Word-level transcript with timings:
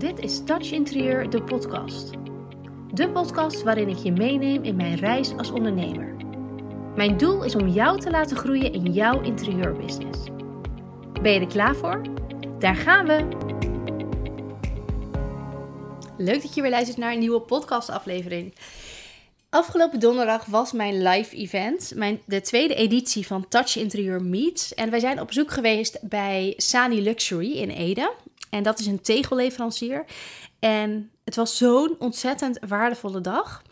Dit 0.00 0.18
is 0.18 0.44
Touch 0.44 0.72
Interieur, 0.72 1.30
de 1.30 1.42
podcast. 1.42 2.10
De 2.92 3.10
podcast 3.10 3.62
waarin 3.62 3.88
ik 3.88 3.96
je 3.96 4.12
meeneem 4.12 4.62
in 4.62 4.76
mijn 4.76 4.94
reis 4.94 5.36
als 5.36 5.50
ondernemer. 5.50 6.16
Mijn 6.96 7.16
doel 7.16 7.44
is 7.44 7.54
om 7.54 7.68
jou 7.68 8.00
te 8.00 8.10
laten 8.10 8.36
groeien 8.36 8.72
in 8.72 8.92
jouw 8.92 9.22
interieurbusiness. 9.22 10.18
Ben 11.22 11.32
je 11.32 11.40
er 11.40 11.46
klaar 11.46 11.76
voor? 11.76 12.02
Daar 12.58 12.76
gaan 12.76 13.06
we! 13.06 13.28
Leuk 16.16 16.42
dat 16.42 16.54
je 16.54 16.62
weer 16.62 16.70
luistert 16.70 16.98
naar 16.98 17.12
een 17.12 17.18
nieuwe 17.18 17.40
podcastaflevering. 17.40 18.54
Afgelopen 19.50 20.00
donderdag 20.00 20.44
was 20.44 20.72
mijn 20.72 21.02
live 21.02 21.36
event, 21.36 21.92
mijn, 21.94 22.20
de 22.26 22.40
tweede 22.40 22.74
editie 22.74 23.26
van 23.26 23.48
Touch 23.48 23.76
Interieur 23.76 24.22
Meets. 24.22 24.74
En 24.74 24.90
wij 24.90 25.00
zijn 25.00 25.20
op 25.20 25.32
zoek 25.32 25.50
geweest 25.50 25.98
bij 26.02 26.54
Sani 26.56 27.02
Luxury 27.02 27.52
in 27.52 27.70
Ede. 27.70 28.12
En 28.50 28.62
dat 28.62 28.78
is 28.78 28.86
een 28.86 29.00
tegelleverancier. 29.00 30.04
En 30.58 31.10
het 31.24 31.36
was 31.36 31.56
zo'n 31.56 31.96
ontzettend 31.98 32.58
waardevolle 32.68 33.20
dag. 33.20 33.62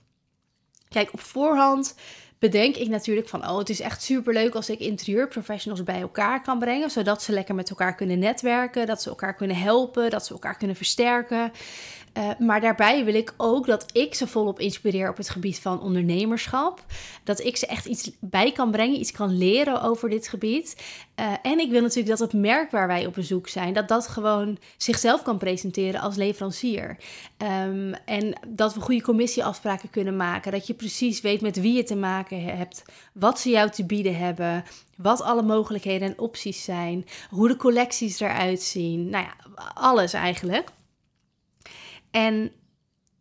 Kijk, 0.88 1.12
op 1.12 1.20
voorhand 1.20 1.95
bedenk 2.38 2.77
ik 2.77 2.88
natuurlijk 2.88 3.28
van, 3.28 3.48
oh, 3.48 3.59
het 3.59 3.69
is 3.69 3.80
echt 3.80 4.02
superleuk 4.02 4.55
als 4.55 4.70
ik 4.70 4.78
interieurprofessionals 4.78 5.84
bij 5.84 6.00
elkaar 6.00 6.42
kan 6.42 6.59
brengen, 6.59 6.91
zodat 6.91 7.22
ze 7.22 7.33
lekker 7.33 7.55
met 7.55 7.70
elkaar 7.70 7.95
kunnen 7.95 8.19
netwerken, 8.19 8.86
dat 8.86 9.02
ze 9.02 9.09
elkaar 9.09 9.34
kunnen 9.34 9.56
helpen, 9.56 10.10
dat 10.10 10.27
ze 10.27 10.33
elkaar 10.33 10.56
kunnen 10.56 10.77
versterken. 10.77 11.52
Uh, 12.18 12.30
maar 12.38 12.60
daarbij 12.60 13.04
wil 13.04 13.14
ik 13.14 13.34
ook 13.36 13.66
dat 13.66 13.86
ik 13.92 14.14
ze 14.14 14.27
volop 14.27 14.60
inspireer 14.60 15.10
op 15.10 15.16
het 15.16 15.30
gebied 15.30 15.60
van 15.60 15.80
ondernemerschap. 15.80 16.84
Dat 17.24 17.41
ik 17.41 17.56
ze 17.56 17.66
echt 17.66 17.86
iets 17.86 18.10
bij 18.20 18.52
kan 18.52 18.70
brengen, 18.70 19.00
iets 19.00 19.12
kan 19.12 19.38
leren 19.38 19.82
over 19.82 20.08
dit 20.10 20.28
gebied. 20.28 20.77
Uh, 21.20 21.32
en 21.42 21.58
ik 21.58 21.70
wil 21.70 21.80
natuurlijk 21.80 22.18
dat 22.18 22.32
het 22.32 22.41
merk 22.41 22.70
waar 22.70 22.86
wij 22.86 23.06
op 23.06 23.14
bezoek 23.14 23.48
zijn, 23.48 23.74
dat 23.74 23.88
dat 23.88 24.08
gewoon 24.08 24.58
zichzelf 24.77 25.22
kan 25.22 25.38
presenteren 25.38 26.00
als 26.00 26.16
leverancier. 26.16 26.96
Um, 27.66 27.94
en 28.05 28.39
dat 28.48 28.74
we 28.74 28.80
goede 28.80 29.02
commissieafspraken 29.02 29.91
kunnen 29.91 30.16
maken. 30.16 30.52
Dat 30.52 30.66
je 30.66 30.74
precies 30.74 31.20
weet 31.20 31.41
met 31.41 31.61
wie 31.61 31.77
je 31.77 31.84
te 31.84 31.96
maken 31.96 32.42
hebt, 32.44 32.83
wat 33.12 33.41
ze 33.41 33.50
jou 33.50 33.70
te 33.70 33.84
bieden 33.84 34.16
hebben, 34.16 34.64
wat 34.96 35.22
alle 35.22 35.42
mogelijkheden 35.42 36.08
en 36.08 36.19
opties 36.19 36.64
zijn, 36.64 37.06
hoe 37.30 37.48
de 37.48 37.56
collecties 37.56 38.20
eruit 38.20 38.62
zien. 38.62 39.08
Nou 39.08 39.24
ja, 39.24 39.34
alles 39.74 40.12
eigenlijk. 40.12 40.70
En 42.11 42.53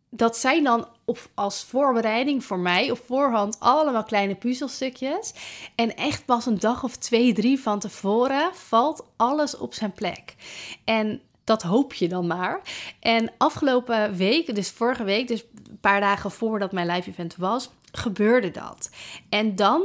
dat 0.10 0.38
zijn 0.38 0.64
dan 0.64 0.88
op, 1.06 1.30
als 1.34 1.64
voorbereiding 1.64 2.46
voor 2.46 2.60
mij 2.60 2.92
op 2.92 3.02
voorhand 3.06 3.60
allemaal 3.60 4.04
kleine 4.04 4.36
puzzelstukjes. 4.36 5.34
En 5.76 5.96
echt 5.96 6.26
pas 6.26 6.46
een 6.46 6.60
dag 6.60 6.84
of 6.84 6.96
twee, 6.96 7.34
drie 7.34 7.60
van 7.60 7.80
tevoren 7.80 8.50
valt 8.54 9.06
alles 9.16 9.58
op 9.58 9.74
zijn 9.74 9.92
plek. 9.92 10.36
En 10.84 11.22
dat 11.44 11.62
hoop 11.62 11.94
je 11.94 12.08
dan 12.08 12.28
maar. 12.28 12.62
En 13.00 13.32
afgelopen 13.38 14.16
week, 14.16 14.56
dus 14.56 14.70
vorige 14.70 15.04
week, 15.04 15.28
dus 15.28 15.44
een 15.70 15.80
paar 15.80 16.00
dagen 16.00 16.32
voordat 16.32 16.72
mijn 16.72 16.88
live 16.88 17.10
event 17.10 17.36
was, 17.36 17.70
gebeurde 17.92 18.52
dat. 18.52 18.90
En 19.30 19.56
dan 19.56 19.82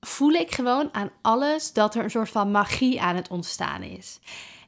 voel 0.00 0.32
ik 0.32 0.54
gewoon 0.54 0.88
aan 0.92 1.10
alles 1.22 1.72
dat 1.72 1.94
er 1.94 2.04
een 2.04 2.10
soort 2.10 2.30
van 2.30 2.50
magie 2.50 3.00
aan 3.00 3.16
het 3.16 3.28
ontstaan 3.28 3.82
is. 3.82 4.20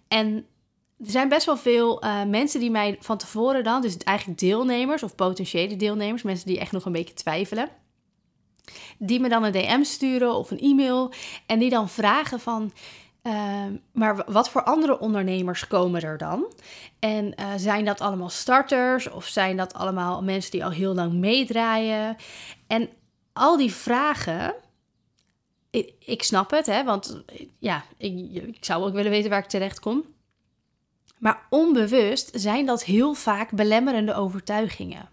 En 0.09 0.47
er 0.99 1.11
zijn 1.11 1.29
best 1.29 1.47
wel 1.47 1.57
veel 1.57 2.05
uh, 2.05 2.25
mensen 2.25 2.61
die 2.61 2.71
mij 2.71 2.97
van 3.01 3.19
tevoren 3.19 3.65
dan, 3.65 3.81
dus 3.81 3.97
eigenlijk 3.97 4.39
deelnemers 4.39 5.03
of 5.03 5.15
potentiële 5.15 5.77
deelnemers, 5.77 6.23
mensen 6.23 6.47
die 6.47 6.59
echt 6.59 6.73
nog 6.73 6.85
een 6.85 6.93
beetje 6.93 7.15
twijfelen, 7.15 7.69
die 8.99 9.21
me 9.21 9.29
dan 9.29 9.45
een 9.45 9.53
DM 9.53 9.83
sturen 9.83 10.35
of 10.35 10.51
een 10.51 10.61
e-mail 10.61 11.13
en 11.47 11.59
die 11.59 11.71
dan 11.71 11.89
vragen 11.89 12.41
van, 12.41 12.73
uh, 13.23 13.65
maar 13.93 14.25
wat 14.27 14.51
voor 14.51 14.63
andere 14.63 14.99
ondernemers 14.99 15.67
komen 15.67 16.03
er 16.03 16.19
dan? 16.19 16.47
En 16.99 17.35
uh, 17.41 17.47
zijn 17.57 17.85
dat 17.85 18.01
allemaal 18.01 18.29
starters 18.29 19.11
of 19.11 19.27
zijn 19.27 19.57
dat 19.57 19.75
allemaal 19.75 20.23
mensen 20.23 20.51
die 20.51 20.65
al 20.65 20.71
heel 20.71 20.95
lang 20.95 21.13
meedraaien? 21.13 22.17
En 22.67 22.89
al 23.33 23.57
die 23.57 23.73
vragen, 23.73 24.55
ik, 25.71 25.93
ik 25.99 26.23
snap 26.23 26.51
het, 26.51 26.67
hè, 26.67 26.85
want 26.85 27.23
ja, 27.59 27.85
ik, 27.97 28.33
ik 28.33 28.65
zou 28.65 28.85
ook 28.85 28.95
willen 28.95 29.11
weten 29.11 29.31
waar 29.31 29.43
ik 29.43 29.49
terecht 29.49 29.81
kom. 29.81 30.05
Maar 31.19 31.47
onbewust 31.51 32.31
zijn 32.35 32.67
dat 32.67 32.85
heel 32.85 33.15
vaak 33.15 33.51
belemmerende 33.51 34.15
overtuigingen. 34.15 35.09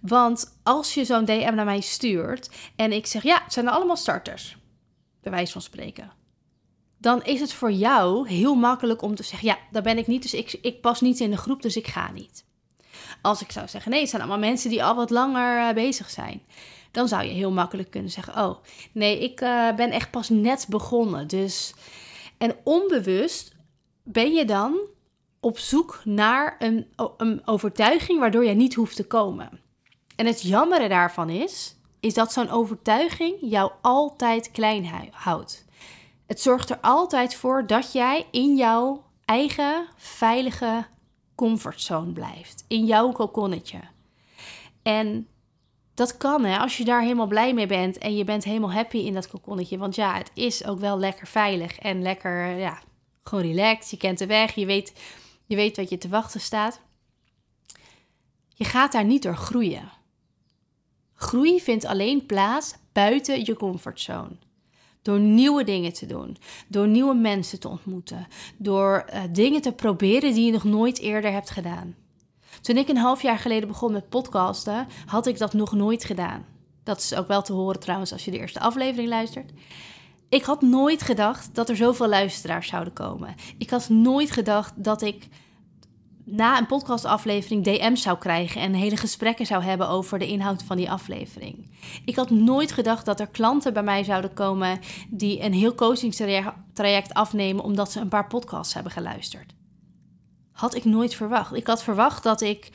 Want 0.00 0.58
als 0.62 0.94
je 0.94 1.04
zo'n 1.04 1.24
DM 1.24 1.54
naar 1.54 1.64
mij 1.64 1.80
stuurt 1.80 2.50
en 2.76 2.92
ik 2.92 3.06
zeg 3.06 3.22
ja, 3.22 3.40
het 3.44 3.52
zijn 3.52 3.68
allemaal 3.68 3.96
starters, 3.96 4.56
bij 5.22 5.32
wijze 5.32 5.52
van 5.52 5.62
spreken. 5.62 6.12
Dan 6.98 7.24
is 7.24 7.40
het 7.40 7.52
voor 7.52 7.72
jou 7.72 8.28
heel 8.28 8.54
makkelijk 8.54 9.02
om 9.02 9.14
te 9.14 9.22
zeggen: 9.22 9.48
ja, 9.48 9.58
daar 9.70 9.82
ben 9.82 9.98
ik 9.98 10.06
niet, 10.06 10.22
dus 10.22 10.34
ik, 10.34 10.58
ik 10.62 10.80
pas 10.80 11.00
niet 11.00 11.20
in 11.20 11.30
de 11.30 11.36
groep, 11.36 11.62
dus 11.62 11.76
ik 11.76 11.86
ga 11.86 12.10
niet. 12.10 12.44
Als 13.22 13.42
ik 13.42 13.50
zou 13.50 13.68
zeggen: 13.68 13.90
nee, 13.90 14.00
het 14.00 14.08
zijn 14.08 14.22
allemaal 14.22 14.48
mensen 14.48 14.70
die 14.70 14.84
al 14.84 14.94
wat 14.94 15.10
langer 15.10 15.68
uh, 15.68 15.74
bezig 15.74 16.10
zijn. 16.10 16.42
Dan 16.90 17.08
zou 17.08 17.22
je 17.22 17.30
heel 17.30 17.50
makkelijk 17.50 17.90
kunnen 17.90 18.10
zeggen: 18.10 18.44
oh, 18.44 18.56
nee, 18.92 19.18
ik 19.18 19.40
uh, 19.40 19.74
ben 19.74 19.90
echt 19.90 20.10
pas 20.10 20.28
net 20.28 20.66
begonnen. 20.68 21.26
Dus. 21.26 21.74
En 22.38 22.56
onbewust 22.64 23.54
ben 24.02 24.32
je 24.32 24.44
dan 24.44 24.78
op 25.40 25.58
zoek 25.58 26.00
naar 26.04 26.56
een, 26.58 26.86
een 27.16 27.42
overtuiging 27.44 28.20
waardoor 28.20 28.44
jij 28.44 28.54
niet 28.54 28.74
hoeft 28.74 28.96
te 28.96 29.06
komen. 29.06 29.60
En 30.16 30.26
het 30.26 30.42
jammere 30.42 30.88
daarvan 30.88 31.30
is, 31.30 31.76
is 32.00 32.14
dat 32.14 32.32
zo'n 32.32 32.50
overtuiging 32.50 33.36
jou 33.40 33.72
altijd 33.82 34.50
klein 34.50 35.10
houdt. 35.10 35.64
Het 36.26 36.40
zorgt 36.40 36.70
er 36.70 36.78
altijd 36.80 37.34
voor 37.34 37.66
dat 37.66 37.92
jij 37.92 38.26
in 38.30 38.56
jouw 38.56 39.04
eigen 39.24 39.86
veilige 39.96 40.86
comfortzone 41.34 42.12
blijft. 42.12 42.64
In 42.68 42.84
jouw 42.84 43.12
kokonnetje. 43.12 43.80
En 44.82 45.28
dat 45.94 46.16
kan 46.16 46.44
hè, 46.44 46.58
als 46.58 46.76
je 46.76 46.84
daar 46.84 47.02
helemaal 47.02 47.26
blij 47.26 47.54
mee 47.54 47.66
bent 47.66 47.98
en 47.98 48.16
je 48.16 48.24
bent 48.24 48.44
helemaal 48.44 48.72
happy 48.72 48.98
in 48.98 49.14
dat 49.14 49.28
kokonnetje. 49.28 49.78
Want 49.78 49.94
ja, 49.94 50.14
het 50.14 50.30
is 50.34 50.66
ook 50.66 50.78
wel 50.78 50.98
lekker 50.98 51.26
veilig 51.26 51.78
en 51.78 52.02
lekker, 52.02 52.56
ja, 52.56 52.82
gewoon 53.22 53.44
relaxed. 53.44 53.90
Je 53.90 53.96
kent 53.96 54.18
de 54.18 54.26
weg, 54.26 54.54
je 54.54 54.66
weet 54.66 54.92
je 55.48 55.56
weet 55.56 55.76
wat 55.76 55.90
je 55.90 55.98
te 55.98 56.08
wachten 56.08 56.40
staat. 56.40 56.80
Je 58.54 58.64
gaat 58.64 58.92
daar 58.92 59.04
niet 59.04 59.22
door 59.22 59.36
groeien. 59.36 59.90
Groei 61.14 61.60
vindt 61.60 61.84
alleen 61.84 62.26
plaats 62.26 62.74
buiten 62.92 63.44
je 63.44 63.54
comfortzone. 63.56 64.36
Door 65.02 65.20
nieuwe 65.20 65.64
dingen 65.64 65.92
te 65.92 66.06
doen, 66.06 66.36
door 66.68 66.88
nieuwe 66.88 67.14
mensen 67.14 67.60
te 67.60 67.68
ontmoeten, 67.68 68.26
door 68.56 69.04
uh, 69.12 69.22
dingen 69.32 69.60
te 69.60 69.72
proberen 69.72 70.34
die 70.34 70.44
je 70.44 70.52
nog 70.52 70.64
nooit 70.64 70.98
eerder 70.98 71.32
hebt 71.32 71.50
gedaan. 71.50 71.94
Toen 72.60 72.76
ik 72.76 72.88
een 72.88 72.96
half 72.96 73.22
jaar 73.22 73.38
geleden 73.38 73.68
begon 73.68 73.92
met 73.92 74.08
podcasten, 74.08 74.86
had 75.06 75.26
ik 75.26 75.38
dat 75.38 75.52
nog 75.52 75.72
nooit 75.72 76.04
gedaan. 76.04 76.46
Dat 76.82 76.98
is 76.98 77.14
ook 77.14 77.28
wel 77.28 77.42
te 77.42 77.52
horen 77.52 77.80
trouwens 77.80 78.12
als 78.12 78.24
je 78.24 78.30
de 78.30 78.38
eerste 78.38 78.60
aflevering 78.60 79.08
luistert. 79.08 79.50
Ik 80.28 80.42
had 80.42 80.62
nooit 80.62 81.02
gedacht 81.02 81.54
dat 81.54 81.68
er 81.68 81.76
zoveel 81.76 82.08
luisteraars 82.08 82.68
zouden 82.68 82.92
komen. 82.92 83.34
Ik 83.58 83.70
had 83.70 83.88
nooit 83.88 84.30
gedacht 84.30 84.72
dat 84.84 85.02
ik 85.02 85.28
na 86.24 86.58
een 86.58 86.66
podcastaflevering 86.66 87.64
DM's 87.64 88.02
zou 88.02 88.18
krijgen 88.18 88.60
en 88.60 88.72
hele 88.72 88.96
gesprekken 88.96 89.46
zou 89.46 89.62
hebben 89.62 89.88
over 89.88 90.18
de 90.18 90.26
inhoud 90.26 90.62
van 90.62 90.76
die 90.76 90.90
aflevering. 90.90 91.70
Ik 92.04 92.16
had 92.16 92.30
nooit 92.30 92.72
gedacht 92.72 93.04
dat 93.04 93.20
er 93.20 93.28
klanten 93.28 93.72
bij 93.72 93.82
mij 93.82 94.04
zouden 94.04 94.34
komen 94.34 94.78
die 95.08 95.42
een 95.42 95.52
heel 95.52 95.74
coachingstraject 95.74 97.14
afnemen 97.14 97.64
omdat 97.64 97.92
ze 97.92 98.00
een 98.00 98.08
paar 98.08 98.26
podcasts 98.26 98.74
hebben 98.74 98.92
geluisterd. 98.92 99.54
Had 100.52 100.74
ik 100.74 100.84
nooit 100.84 101.14
verwacht. 101.14 101.54
Ik 101.54 101.66
had 101.66 101.82
verwacht 101.82 102.22
dat 102.22 102.40
ik 102.40 102.70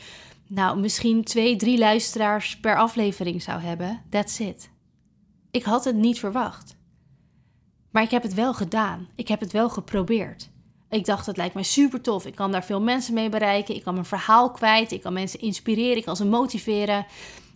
nou 0.47 0.79
misschien 0.79 1.23
twee, 1.23 1.55
drie 1.55 1.77
luisteraars 1.77 2.59
per 2.59 2.77
aflevering 2.77 3.41
zou 3.41 3.61
hebben. 3.61 4.01
That's 4.09 4.39
it. 4.39 4.69
Ik 5.51 5.63
had 5.63 5.85
het 5.85 5.95
niet 5.95 6.19
verwacht. 6.19 6.75
Maar 7.93 8.03
ik 8.03 8.11
heb 8.11 8.23
het 8.23 8.33
wel 8.33 8.53
gedaan. 8.53 9.07
Ik 9.15 9.27
heb 9.27 9.39
het 9.39 9.51
wel 9.51 9.69
geprobeerd. 9.69 10.49
Ik 10.89 11.05
dacht, 11.05 11.25
het 11.25 11.37
lijkt 11.37 11.53
mij 11.53 11.63
super 11.63 12.01
tof. 12.01 12.25
Ik 12.25 12.35
kan 12.35 12.51
daar 12.51 12.63
veel 12.63 12.81
mensen 12.81 13.13
mee 13.13 13.29
bereiken. 13.29 13.75
Ik 13.75 13.83
kan 13.83 13.93
mijn 13.93 14.05
verhaal 14.05 14.51
kwijt. 14.51 14.91
Ik 14.91 15.01
kan 15.01 15.13
mensen 15.13 15.39
inspireren. 15.39 15.97
Ik 15.97 16.05
kan 16.05 16.15
ze 16.15 16.25
motiveren. 16.25 17.05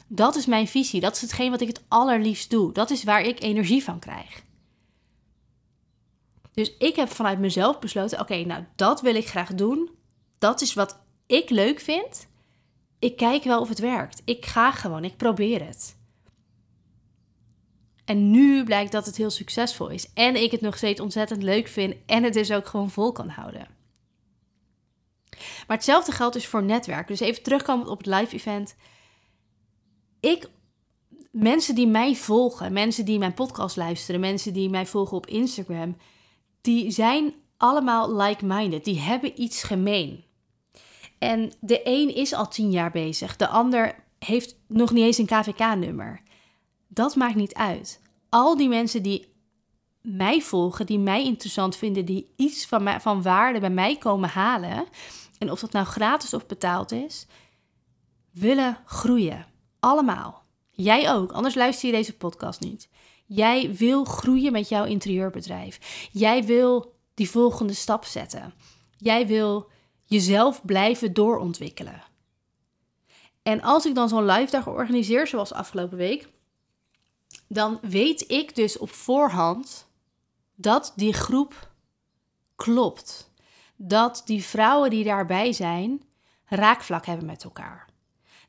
Dat 0.08 0.36
is 0.36 0.46
mijn 0.46 0.68
visie. 0.68 1.02
Dat 1.02 1.16
is 1.16 1.22
hetgeen 1.22 1.52
wat 1.52 1.62
ik 1.62 1.68
het 1.68 1.84
allerliefst 1.88 2.50
doe. 2.50 2.74
Dat 2.74 2.90
is 2.90 3.04
waar 3.04 3.22
ik 3.22 3.42
energie 3.42 3.84
van 3.84 4.00
krijg. 4.00 4.44
Dus 6.54 6.78
ik 6.78 6.96
heb 6.96 7.10
vanuit 7.10 7.40
mezelf 7.40 7.80
besloten: 7.80 8.20
oké, 8.20 8.36
nou 8.36 8.64
dat 8.76 9.02
wil 9.02 9.16
ik 9.16 9.28
graag 9.28 9.54
doen. 9.54 9.90
Dat 10.38 10.62
is 10.62 10.74
wat 10.74 11.00
ik 11.26 11.50
leuk 11.50 11.80
vind. 11.80 12.28
Ik 13.00 13.18
kijk 13.18 13.44
wel 13.44 13.62
of 13.62 13.70
het 13.70 13.80
werkt. 13.80 14.22
Ik 14.26 14.46
ga 14.46 14.72
gewoon, 14.72 15.04
ik 15.04 15.18
probeer 15.18 15.66
het. 15.66 15.97
En 18.08 18.32
nu 18.32 18.64
blijkt 18.64 18.92
dat 18.92 19.06
het 19.06 19.18
heel 19.18 19.30
succesvol 19.30 19.90
is. 19.90 20.14
En 20.14 20.36
ik 20.44 20.52
het 20.52 20.62
nog 20.62 20.78
steeds 20.78 21.00
ontzettend 21.00 21.44
leuk 21.44 21.68
vind. 21.68 21.96
En 22.06 22.24
het 22.24 22.34
dus 22.34 22.52
ook 22.52 22.68
gewoon 22.68 22.90
vol 22.90 23.12
kan 23.12 23.30
houden. 23.30 23.68
Maar 25.68 25.78
hetzelfde 25.78 26.12
geldt 26.12 26.34
dus 26.34 26.48
voor 26.48 26.64
netwerk. 26.64 27.08
Dus 27.08 27.20
even 27.20 27.44
terugkomen 27.44 27.88
op 27.88 27.98
het 27.98 28.08
live 28.08 28.36
event. 28.36 28.76
Ik, 30.20 30.50
mensen 31.32 31.76
die 31.76 31.88
mij 31.88 32.16
volgen, 32.16 32.74
mensen 32.74 33.06
die 33.06 33.20
mijn 33.20 33.34
podcast 33.34 33.76
luisteren, 33.76 34.20
mensen 34.20 34.54
die 34.54 34.70
mij 34.70 34.86
volgen 34.86 35.18
op 35.18 35.26
Instagram, 35.26 35.98
die 36.62 36.92
zijn 36.92 37.34
allemaal 37.58 38.16
like-minded. 38.16 38.86
Die 38.86 39.00
hebben 39.00 39.42
iets 39.42 39.64
gemeen. 39.64 40.24
En 41.20 41.52
de 41.60 41.82
een 41.84 42.16
is 42.16 42.34
al 42.34 42.48
tien 42.48 42.72
jaar 42.72 42.92
bezig, 42.92 43.36
de 43.36 43.48
ander 43.48 43.96
heeft 44.20 44.56
nog 44.68 44.92
niet 44.92 45.04
eens 45.04 45.18
een 45.18 45.26
KVK-nummer. 45.26 46.22
Dat 46.98 47.16
maakt 47.16 47.36
niet 47.36 47.54
uit. 47.54 48.02
Al 48.30 48.58
die 48.58 48.70
mensen 48.70 49.04
die 49.04 49.34
mij 50.02 50.42
volgen, 50.42 50.86
die 50.86 51.00
mij 51.00 51.24
interessant 51.24 51.76
vinden, 51.76 52.06
die 52.06 52.34
iets 52.36 52.66
van, 52.66 52.84
mij, 52.84 53.00
van 53.00 53.22
waarde 53.22 53.60
bij 53.60 53.70
mij 53.70 53.98
komen 53.98 54.30
halen, 54.30 54.86
en 55.38 55.52
of 55.52 55.60
dat 55.60 55.72
nou 55.72 55.86
gratis 55.86 56.34
of 56.34 56.46
betaald 56.46 56.92
is, 56.92 57.28
willen 58.32 58.78
groeien. 58.86 59.46
Allemaal. 59.80 60.44
Jij 60.72 61.12
ook, 61.14 61.32
anders 61.32 61.56
luister 61.56 61.90
je 61.90 61.96
deze 61.96 62.18
podcast 62.18 62.60
niet. 62.60 62.90
Jij 63.26 63.76
wil 63.76 64.04
groeien 64.04 64.52
met 64.52 64.70
jouw 64.70 64.86
interieurbedrijf. 64.86 66.08
Jij 66.12 66.44
wil 66.44 66.94
die 67.14 67.30
volgende 67.30 67.74
stap 67.74 68.06
zetten. 68.06 68.54
Jij 68.98 69.28
wil 69.28 69.70
jezelf 70.04 70.66
blijven 70.66 71.14
doorontwikkelen. 71.14 72.04
En 73.44 73.62
als 73.62 73.86
ik 73.86 73.96
dan 73.96 74.10
zo'n 74.10 74.26
live 74.26 74.52
dag 74.52 74.68
organiseer, 74.68 75.28
zoals 75.28 75.54
afgelopen 75.54 75.98
week, 75.98 76.36
dan 77.48 77.80
weet 77.82 78.32
ik 78.32 78.56
dus 78.56 78.78
op 78.78 78.90
voorhand 78.90 79.88
dat 80.56 80.94
die 80.96 81.14
groep 81.14 81.72
klopt. 82.56 83.32
Dat 83.76 84.22
die 84.26 84.44
vrouwen 84.44 84.90
die 84.90 85.04
daarbij 85.04 85.54
zijn, 85.54 86.02
raakvlak 86.46 87.06
hebben 87.06 87.26
met 87.26 87.44
elkaar. 87.44 87.88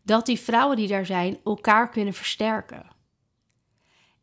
Dat 0.03 0.27
die 0.27 0.41
vrouwen 0.41 0.77
die 0.77 0.89
daar 0.89 1.07
zijn, 1.07 1.39
elkaar 1.45 1.89
kunnen 1.89 2.15
versterken. 2.15 2.87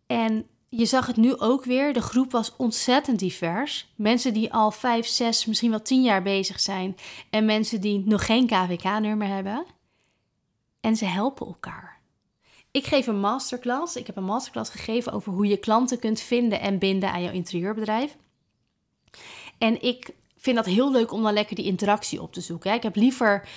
En 0.08 0.48
je 0.70 0.86
zag 0.86 1.08
het 1.08 1.16
nu 1.16 1.38
ook 1.38 1.64
weer. 1.64 1.94
De 1.94 2.02
groep 2.02 2.32
was 2.32 2.56
ontzettend 2.56 3.20
divers. 3.20 3.94
Mensen 3.96 4.34
die 4.34 4.54
al 4.54 4.72
vijf, 4.72 5.08
zes, 5.08 5.46
misschien 5.46 5.70
wel 5.70 5.82
tien 5.82 6.04
jaar 6.04 6.22
bezig 6.22 6.60
zijn. 6.60 6.96
En 7.30 7.46
mensen 7.46 7.82
die 7.82 8.04
nog 8.06 8.26
geen 8.26 8.48
KVK-nummer 8.48 9.28
hebben. 9.28 9.66
En 10.82 10.96
ze 10.96 11.06
helpen 11.06 11.48
elkaar. 11.48 11.95
Ik 12.76 12.86
geef 12.86 13.08
een 13.08 13.20
masterclass. 13.20 13.96
Ik 13.96 14.08
heb 14.08 14.16
een 14.16 14.24
masterclass 14.24 14.72
gegeven 14.72 15.12
over 15.12 15.32
hoe 15.32 15.48
je 15.48 15.58
klanten 15.58 16.00
kunt 16.00 16.22
vinden 16.22 16.60
en 16.60 16.78
binden 16.78 17.12
aan 17.12 17.24
jouw 17.24 17.32
interieurbedrijf. 17.32 18.16
En 19.58 19.82
ik 19.82 20.10
vind 20.38 20.56
dat 20.56 20.66
heel 20.66 20.92
leuk 20.92 21.12
om 21.12 21.24
dan 21.24 21.34
lekker 21.34 21.56
die 21.56 21.66
interactie 21.66 22.22
op 22.22 22.34
te 22.34 22.42
zoeken. 22.42 22.74
Ik 22.74 22.84
heb 22.84 22.96
liever 22.96 23.48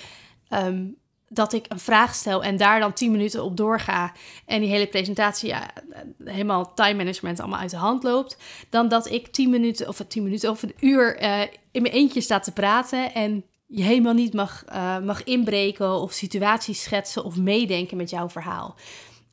ehm, 0.47 0.85
dat 1.27 1.53
ik 1.53 1.65
een 1.69 1.79
vraag 1.79 2.15
stel 2.15 2.43
en 2.43 2.57
daar 2.57 2.79
dan 2.79 2.93
10 2.93 3.11
minuten 3.11 3.43
op 3.43 3.57
doorga 3.57 4.13
en 4.45 4.61
die 4.61 4.69
hele 4.69 4.87
presentatie 4.87 5.49
ja, 5.49 5.69
helemaal 6.23 6.73
time 6.73 6.97
management 6.97 7.39
allemaal 7.39 7.59
uit 7.59 7.69
de 7.69 7.77
hand 7.77 8.03
loopt, 8.03 8.37
dan 8.69 8.87
dat 8.87 9.09
ik 9.09 9.27
10 9.27 9.49
minuten 9.49 9.87
of 9.87 9.97
10 10.07 10.23
minuten 10.23 10.49
of 10.49 10.63
een 10.63 10.75
uur 10.79 11.21
uh, 11.21 11.41
in 11.71 11.81
mijn 11.81 11.93
eentje 11.93 12.21
sta 12.21 12.39
te 12.39 12.51
praten 12.51 13.13
en 13.13 13.43
je 13.65 13.83
helemaal 13.83 14.13
niet 14.13 14.33
mag, 14.33 14.65
uh, 14.69 14.99
mag 14.99 15.23
inbreken 15.23 15.93
of 15.93 16.11
situaties 16.11 16.83
schetsen 16.83 17.23
of 17.23 17.37
meedenken 17.37 17.97
met 17.97 18.09
jouw 18.09 18.29
verhaal. 18.29 18.75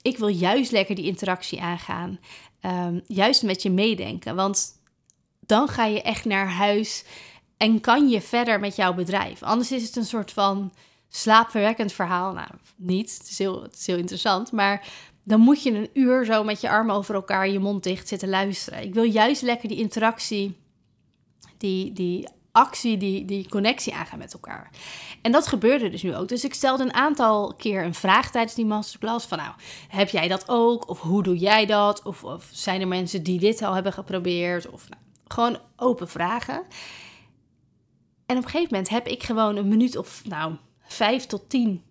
Ik 0.06 0.18
wil 0.18 0.28
juist 0.28 0.70
lekker 0.70 0.94
die 0.94 1.04
interactie 1.04 1.60
aangaan, 1.60 2.18
um, 2.62 3.02
juist 3.06 3.42
met 3.42 3.62
je 3.62 3.70
meedenken, 3.70 4.36
want 4.36 4.80
dan 5.40 5.68
ga 5.68 5.84
je 5.84 6.02
echt 6.02 6.24
naar 6.24 6.48
huis 6.48 7.04
en 7.56 7.80
kan 7.80 8.08
je 8.08 8.20
verder 8.20 8.60
met 8.60 8.76
jouw 8.76 8.94
bedrijf. 8.94 9.42
Anders 9.42 9.72
is 9.72 9.82
het 9.82 9.96
een 9.96 10.04
soort 10.04 10.32
van 10.32 10.72
slaapverwekkend 11.08 11.92
verhaal. 11.92 12.32
Nou, 12.32 12.48
niet. 12.76 13.18
Het 13.18 13.28
is, 13.30 13.38
heel, 13.38 13.62
het 13.62 13.74
is 13.74 13.86
heel 13.86 13.96
interessant. 13.96 14.52
Maar 14.52 14.86
dan 15.24 15.40
moet 15.40 15.62
je 15.62 15.72
een 15.72 15.90
uur 15.92 16.24
zo 16.24 16.44
met 16.44 16.60
je 16.60 16.68
armen 16.68 16.94
over 16.94 17.14
elkaar, 17.14 17.48
je 17.48 17.58
mond 17.58 17.82
dicht 17.82 18.08
zitten 18.08 18.28
luisteren. 18.28 18.82
Ik 18.82 18.94
wil 18.94 19.04
juist 19.04 19.42
lekker 19.42 19.68
die 19.68 19.78
interactie, 19.78 20.56
die, 21.58 21.92
die 21.92 22.28
actie, 22.56 22.96
die, 22.96 23.24
die 23.24 23.48
connectie 23.48 23.94
aangaan 23.94 24.18
met 24.18 24.32
elkaar. 24.32 24.70
En 25.22 25.32
dat 25.32 25.46
gebeurde 25.46 25.90
dus 25.90 26.02
nu 26.02 26.16
ook. 26.16 26.28
Dus 26.28 26.44
ik 26.44 26.54
stelde 26.54 26.82
een 26.82 26.94
aantal 26.94 27.54
keer 27.54 27.84
een 27.84 27.94
vraag 27.94 28.30
tijdens 28.30 28.54
die 28.54 28.66
masterclass. 28.66 29.26
Van 29.26 29.38
nou, 29.38 29.52
heb 29.88 30.08
jij 30.08 30.28
dat 30.28 30.48
ook? 30.48 30.88
Of 30.88 31.00
hoe 31.00 31.22
doe 31.22 31.36
jij 31.36 31.66
dat? 31.66 32.02
Of, 32.02 32.24
of 32.24 32.48
zijn 32.52 32.80
er 32.80 32.88
mensen 32.88 33.22
die 33.22 33.38
dit 33.38 33.62
al 33.62 33.74
hebben 33.74 33.92
geprobeerd? 33.92 34.70
Of 34.70 34.88
nou, 34.88 35.02
gewoon 35.26 35.58
open 35.76 36.08
vragen. 36.08 36.62
En 38.26 38.36
op 38.36 38.44
een 38.44 38.50
gegeven 38.50 38.68
moment 38.70 38.88
heb 38.88 39.06
ik 39.06 39.22
gewoon 39.22 39.56
een 39.56 39.68
minuut 39.68 39.96
of 39.96 40.22
nou 40.24 40.54
vijf 40.80 41.26
tot 41.26 41.48
tien 41.48 41.82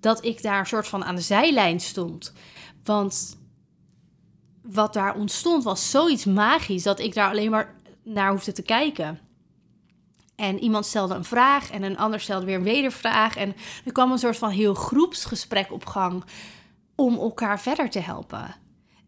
dat 0.00 0.24
ik 0.24 0.42
daar 0.42 0.66
soort 0.66 0.88
van 0.88 1.04
aan 1.04 1.14
de 1.14 1.20
zijlijn 1.20 1.80
stond. 1.80 2.32
Want 2.84 3.38
wat 4.62 4.92
daar 4.92 5.14
ontstond 5.14 5.64
was 5.64 5.90
zoiets 5.90 6.24
magisch 6.24 6.82
dat 6.82 6.98
ik 6.98 7.14
daar 7.14 7.30
alleen 7.30 7.50
maar 7.50 7.74
naar 8.02 8.30
hoefde 8.30 8.52
te 8.52 8.62
kijken. 8.62 9.23
En 10.36 10.58
iemand 10.58 10.86
stelde 10.86 11.14
een 11.14 11.24
vraag 11.24 11.70
en 11.70 11.82
een 11.82 11.98
ander 11.98 12.20
stelde 12.20 12.46
weer 12.46 12.56
een 12.56 12.62
wedervraag. 12.62 13.36
En 13.36 13.54
er 13.84 13.92
kwam 13.92 14.12
een 14.12 14.18
soort 14.18 14.36
van 14.36 14.50
heel 14.50 14.74
groepsgesprek 14.74 15.72
op 15.72 15.86
gang 15.86 16.24
om 16.94 17.18
elkaar 17.18 17.60
verder 17.60 17.90
te 17.90 18.00
helpen. 18.00 18.54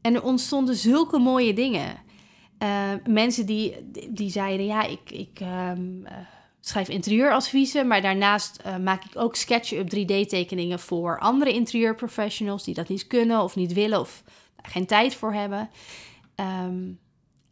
En 0.00 0.14
er 0.14 0.22
ontstonden 0.22 0.76
zulke 0.76 1.18
mooie 1.18 1.52
dingen. 1.52 1.96
Uh, 2.62 2.90
mensen 3.08 3.46
die, 3.46 3.90
die 4.08 4.30
zeiden, 4.30 4.66
ja, 4.66 4.82
ik, 4.82 5.10
ik 5.10 5.40
ehm, 5.40 6.04
eh, 6.04 6.16
schrijf 6.60 6.88
interieuradviezen, 6.88 7.86
maar 7.86 8.02
daarnaast 8.02 8.62
uh, 8.66 8.76
maak 8.76 9.04
ik 9.04 9.16
ook 9.16 9.36
SketchUp 9.36 9.88
3D-tekeningen 9.94 10.78
voor 10.78 11.18
andere 11.18 11.52
interieurprofessionals 11.52 12.64
die 12.64 12.74
dat 12.74 12.88
niet 12.88 13.06
kunnen 13.06 13.42
of 13.42 13.56
niet 13.56 13.72
willen 13.72 14.00
of 14.00 14.22
geen 14.62 14.86
tijd 14.86 15.14
voor 15.14 15.32
hebben. 15.32 15.70
Um, 16.36 16.98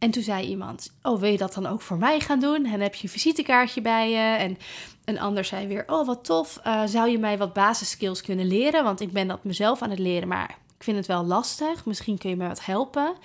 en 0.05 0.11
toen 0.11 0.23
zei 0.23 0.47
iemand: 0.47 0.95
Oh, 1.01 1.19
wil 1.19 1.31
je 1.31 1.37
dat 1.37 1.53
dan 1.53 1.65
ook 1.65 1.81
voor 1.81 1.97
mij 1.97 2.19
gaan 2.19 2.39
doen? 2.39 2.65
En 2.65 2.79
heb 2.81 2.95
je 2.95 3.03
een 3.03 3.09
visitekaartje 3.09 3.81
bij 3.81 4.09
je. 4.09 4.37
En 4.37 4.57
een 5.05 5.19
ander 5.19 5.45
zei 5.45 5.67
weer: 5.67 5.83
Oh, 5.87 6.05
wat 6.05 6.25
tof. 6.25 6.59
Uh, 6.65 6.83
zou 6.85 7.09
je 7.09 7.17
mij 7.17 7.37
wat 7.37 7.53
basiskills 7.53 8.21
kunnen 8.21 8.47
leren? 8.47 8.83
Want 8.83 9.01
ik 9.01 9.11
ben 9.11 9.27
dat 9.27 9.43
mezelf 9.43 9.81
aan 9.81 9.89
het 9.89 9.99
leren, 9.99 10.27
maar 10.27 10.49
ik 10.49 10.83
vind 10.83 10.97
het 10.97 11.05
wel 11.05 11.25
lastig. 11.25 11.85
Misschien 11.85 12.17
kun 12.17 12.29
je 12.29 12.35
me 12.35 12.47
wat 12.47 12.65
helpen. 12.65 13.15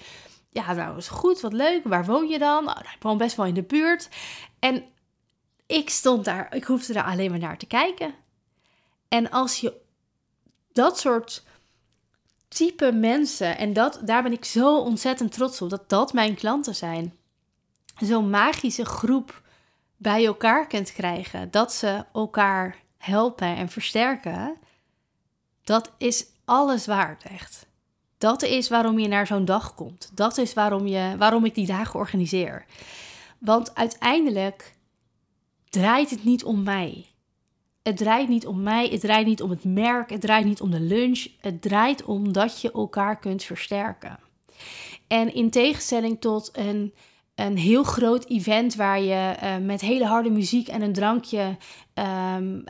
Ja, 0.51 0.73
nou 0.73 0.97
is 0.97 1.09
goed, 1.09 1.41
wat 1.41 1.53
leuk. 1.53 1.81
Waar 1.85 2.05
woon 2.05 2.29
je 2.29 2.39
dan? 2.39 2.59
Oh, 2.69 2.75
nou, 2.75 2.95
ik 2.95 3.03
woon 3.03 3.19
best 3.19 3.37
wel 3.37 3.47
in 3.47 3.55
de 3.55 3.63
buurt. 3.63 4.09
En 4.59 4.85
ik 5.67 5.91
stond 5.91 6.25
daar, 6.25 6.55
ik 6.55 6.65
hoefde 6.65 6.93
daar 6.93 7.05
alleen 7.05 7.31
maar 7.31 7.39
naar 7.39 7.59
te 7.59 7.67
kijken. 7.67 8.15
En 9.09 9.31
als 9.31 9.61
je 9.61 9.81
dat 10.73 10.99
soort 10.99 11.45
type 12.51 12.93
mensen, 12.93 13.59
en 13.59 13.73
dat, 13.73 14.01
daar 14.05 14.23
ben 14.23 14.33
ik 14.33 14.45
zo 14.45 14.79
ontzettend 14.79 15.33
trots 15.33 15.63
op, 15.63 15.71
dat 15.71 15.89
dat 15.89 16.13
mijn 16.13 16.35
klanten 16.35 16.75
zijn. 16.75 17.15
Zo'n 18.01 18.31
magische 18.31 18.85
groep 18.85 19.43
bij 19.97 20.27
elkaar 20.27 20.67
kunt 20.67 20.93
krijgen, 20.93 21.51
dat 21.51 21.73
ze 21.73 22.05
elkaar 22.13 22.77
helpen 22.99 23.57
en 23.57 23.69
versterken, 23.69 24.57
dat 25.65 25.91
is 25.99 26.27
alles 26.45 26.87
waard, 26.87 27.23
echt. 27.23 27.67
Dat 28.19 28.43
is 28.43 28.69
waarom 28.69 28.99
je 28.99 29.09
naar 29.09 29.27
zo'n 29.27 29.45
dag 29.45 29.75
komt. 29.75 30.11
Dat 30.15 30.39
is 30.39 30.55
waarom, 30.55 30.87
je, 30.87 31.15
waarom 31.19 31.45
ik 31.45 31.55
die 31.55 31.67
dagen 31.67 32.01
organiseer. 32.01 32.65
Want 33.39 33.75
uiteindelijk 33.75 34.75
draait 35.69 36.11
het 36.11 36.25
niet 36.25 36.45
om 36.45 36.63
mij. 36.63 37.10
Het 37.83 37.97
draait 37.97 38.29
niet 38.29 38.47
om 38.47 38.63
mij, 38.63 38.89
het 38.89 39.01
draait 39.01 39.27
niet 39.27 39.43
om 39.43 39.51
het 39.51 39.65
merk, 39.65 40.11
het 40.11 40.21
draait 40.21 40.45
niet 40.45 40.61
om 40.61 40.71
de 40.71 40.81
lunch. 40.81 41.27
Het 41.41 41.63
draait 41.63 42.05
om 42.05 42.33
dat 42.33 42.61
je 42.61 42.73
elkaar 42.73 43.19
kunt 43.19 43.43
versterken. 43.43 44.19
En 45.07 45.35
in 45.35 45.51
tegenstelling 45.51 46.21
tot 46.21 46.51
een, 46.53 46.95
een 47.35 47.57
heel 47.57 47.83
groot 47.83 48.25
event 48.29 48.75
waar 48.75 49.01
je 49.01 49.37
uh, 49.43 49.57
met 49.57 49.81
hele 49.81 50.07
harde 50.07 50.31
muziek 50.31 50.69
en 50.69 50.83
een 50.83 50.93
drankje 50.93 51.57
um, 52.37 52.65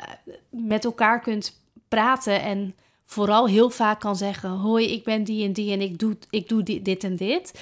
met 0.50 0.85
elkaar 0.85 1.21
kunt 1.21 1.61
praten 1.88 2.43
en 2.43 2.75
vooral 3.05 3.49
heel 3.49 3.71
vaak 3.71 4.00
kan 4.00 4.17
zeggen: 4.17 4.50
Hoi, 4.50 4.87
ik 4.93 5.05
ben 5.05 5.25
die 5.25 5.45
en 5.45 5.52
die 5.52 5.73
en 5.73 5.81
ik 5.81 5.99
doe, 5.99 6.17
ik 6.31 6.49
doe 6.49 6.62
dit, 6.62 6.85
dit 6.85 7.05
en 7.05 7.17
dit. 7.17 7.61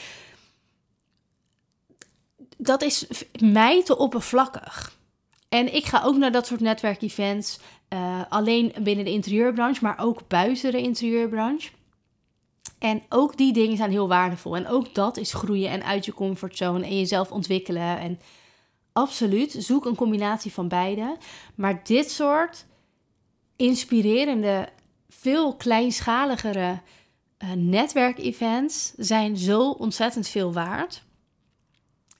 Dat 2.57 2.83
is 2.83 3.07
mij 3.41 3.83
te 3.85 3.97
oppervlakkig. 3.97 4.98
En 5.49 5.75
ik 5.75 5.85
ga 5.85 6.03
ook 6.05 6.17
naar 6.17 6.33
dat 6.33 6.47
soort 6.47 6.61
netwerkevents. 6.61 7.59
Uh, 7.93 8.23
alleen 8.29 8.73
binnen 8.81 9.05
de 9.05 9.11
interieurbranche, 9.11 9.85
maar 9.85 9.99
ook 9.99 10.29
buiten 10.29 10.73
de 10.73 10.81
interieurbranche. 10.81 11.71
En 12.79 13.03
ook 13.09 13.37
die 13.37 13.53
dingen 13.53 13.77
zijn 13.77 13.91
heel 13.91 14.09
waardevol. 14.09 14.57
En 14.57 14.69
ook 14.69 14.95
dat 14.95 15.17
is 15.17 15.33
groeien 15.33 15.71
en 15.71 15.85
uit 15.85 16.05
je 16.05 16.15
comfortzone 16.15 16.85
en 16.85 16.99
jezelf 16.99 17.31
ontwikkelen. 17.31 17.99
En 17.99 18.21
absoluut, 18.93 19.57
zoek 19.59 19.87
een 19.87 19.97
combinatie 19.97 20.53
van 20.53 20.69
beide. 20.69 21.17
Maar 21.55 21.81
dit 21.85 22.11
soort 22.11 22.67
inspirerende, 23.57 24.69
veel 25.09 25.55
kleinschaligere 25.57 26.81
uh, 27.39 27.53
netwerkevents 27.53 28.93
zijn 28.97 29.37
zo 29.37 29.71
ontzettend 29.71 30.29
veel 30.29 30.53
waard. 30.53 31.03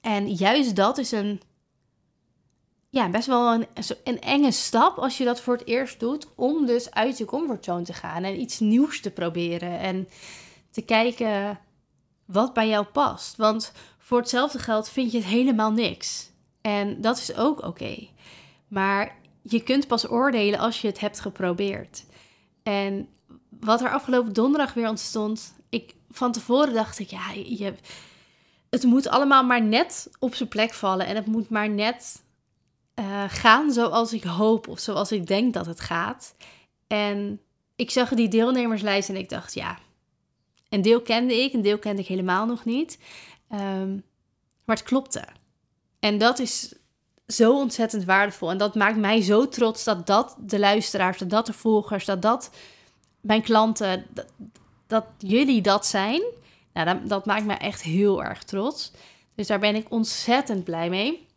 En 0.01 0.35
juist 0.35 0.77
dat 0.77 0.99
is 0.99 1.13
een 1.13 1.41
ja, 2.91 3.09
best 3.11 3.27
wel 3.27 3.53
een, 3.53 3.67
een 4.05 4.21
enge 4.21 4.53
stap 4.53 4.99
als 4.99 5.19
je 5.19 5.25
dat 5.25 5.41
voor 5.41 5.55
het 5.55 5.67
eerst 5.67 6.01
doet. 6.01 6.27
Om 6.35 6.67
dus 6.67 6.91
uit 6.91 7.19
je 7.19 7.25
comfortzone 7.25 7.85
te 7.85 7.93
gaan 7.93 8.25
en 8.25 8.41
iets 8.41 8.59
nieuws 8.59 9.01
te 9.01 9.11
proberen. 9.11 9.79
En 9.79 10.09
te 10.71 10.83
kijken 10.83 11.59
wat 12.25 12.53
bij 12.53 12.69
jou 12.69 12.85
past. 12.85 13.37
Want 13.37 13.73
voor 13.99 14.19
hetzelfde 14.19 14.59
geld 14.59 14.89
vind 14.89 15.13
je 15.13 15.19
het 15.19 15.27
helemaal 15.27 15.71
niks. 15.71 16.31
En 16.61 17.01
dat 17.01 17.19
is 17.19 17.37
ook 17.37 17.63
oké. 17.63 18.09
Maar 18.69 19.17
je 19.43 19.63
kunt 19.63 19.87
pas 19.87 20.11
oordelen 20.11 20.59
als 20.59 20.81
je 20.81 20.87
het 20.87 21.01
hebt 21.01 21.21
geprobeerd. 21.21 22.05
En 22.63 23.09
wat 23.61 23.81
er 23.81 23.91
afgelopen 23.91 24.33
donderdag 24.33 24.75
weer 24.75 24.89
ontstond, 24.89 25.55
ik, 25.69 25.95
van 26.11 26.33
tevoren 26.33 26.75
dacht 26.75 26.99
ik, 26.99 27.11
ja, 27.11 27.31
je, 27.33 27.75
het 28.71 28.83
moet 28.83 29.09
allemaal 29.09 29.45
maar 29.45 29.63
net 29.63 30.11
op 30.19 30.35
zijn 30.35 30.49
plek 30.49 30.75
vallen. 30.75 31.07
En 31.07 31.17
het 31.17 31.27
moet 31.27 31.49
maar 31.49 31.71
net 31.71 32.23
uh, 32.99 33.25
gaan 33.29 33.73
zoals 33.73 34.13
ik 34.13 34.23
hoop 34.23 34.69
of 34.69 34.79
zoals 34.79 35.13
ik 35.13 35.27
denk 35.27 35.55
dat 35.55 35.67
het 35.67 35.81
gaat. 35.81 36.35
En 36.87 37.41
ik 37.77 37.91
zag 37.91 38.09
die 38.09 38.29
deelnemerslijst 38.29 39.09
en 39.09 39.17
ik 39.17 39.29
dacht, 39.29 39.55
ja, 39.55 39.79
een 40.69 40.83
deel 40.83 41.01
kende 41.01 41.35
ik, 41.35 41.53
een 41.53 41.63
deel 41.63 41.79
kende 41.79 42.03
ik 42.03 42.09
helemaal 42.09 42.47
nog 42.47 42.65
niet. 42.65 42.99
Um, 43.53 44.05
maar 44.65 44.77
het 44.77 44.85
klopte. 44.85 45.25
En 46.01 46.19
dat 46.19 46.39
is 46.39 46.75
zo 47.27 47.59
ontzettend 47.59 48.05
waardevol. 48.05 48.51
En 48.51 48.59
dat 48.59 48.75
maakt 48.75 48.97
mij 48.97 49.23
zo 49.23 49.49
trots 49.49 49.85
dat 49.85 50.07
dat 50.07 50.37
de 50.39 50.59
luisteraars, 50.59 51.19
dat 51.19 51.47
de 51.47 51.53
volgers, 51.53 52.05
dat 52.05 52.23
dat 52.23 52.51
mijn 53.21 53.43
klanten, 53.43 54.07
dat, 54.09 54.27
dat 54.87 55.05
jullie 55.19 55.61
dat 55.61 55.87
zijn. 55.87 56.23
Nou, 56.73 56.87
dat, 56.87 57.09
dat 57.09 57.27
maakt 57.27 57.45
me 57.45 57.55
echt 57.55 57.83
heel 57.83 58.25
erg 58.25 58.43
trots. 58.43 58.93
Dus 59.35 59.47
daar 59.47 59.59
ben 59.59 59.75
ik 59.75 59.91
ontzettend 59.91 60.65
blij 60.65 60.89
mee. 60.89 61.28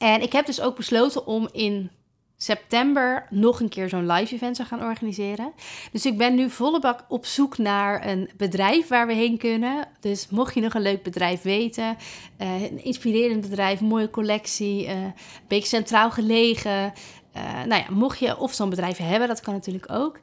En 0.00 0.22
ik 0.22 0.32
heb 0.32 0.46
dus 0.46 0.60
ook 0.60 0.76
besloten 0.76 1.26
om 1.26 1.48
in 1.52 1.90
september 2.36 3.26
nog 3.30 3.60
een 3.60 3.68
keer 3.68 3.88
zo'n 3.88 4.12
live 4.12 4.34
event 4.34 4.56
te 4.56 4.64
gaan 4.64 4.82
organiseren. 4.82 5.52
Dus 5.92 6.06
ik 6.06 6.18
ben 6.18 6.34
nu 6.34 6.50
volle 6.50 6.80
bak 6.80 7.04
op 7.08 7.26
zoek 7.26 7.58
naar 7.58 8.06
een 8.06 8.30
bedrijf 8.36 8.88
waar 8.88 9.06
we 9.06 9.14
heen 9.14 9.38
kunnen. 9.38 9.88
Dus 10.00 10.28
mocht 10.28 10.54
je 10.54 10.60
nog 10.60 10.74
een 10.74 10.82
leuk 10.82 11.02
bedrijf 11.02 11.42
weten, 11.42 11.96
uh, 12.38 12.62
een 12.62 12.84
inspirerend 12.84 13.40
bedrijf, 13.40 13.80
mooie 13.80 14.10
collectie, 14.10 14.84
uh, 14.84 14.90
een 14.90 15.14
beetje 15.48 15.68
centraal 15.68 16.10
gelegen. 16.10 16.92
Uh, 17.36 17.64
nou 17.64 17.82
ja, 17.82 17.86
mocht 17.90 18.18
je 18.18 18.38
of 18.38 18.52
zo'n 18.52 18.70
bedrijf 18.70 18.96
hebben, 18.96 19.28
dat 19.28 19.40
kan 19.40 19.54
natuurlijk 19.54 19.92
ook. 19.92 20.18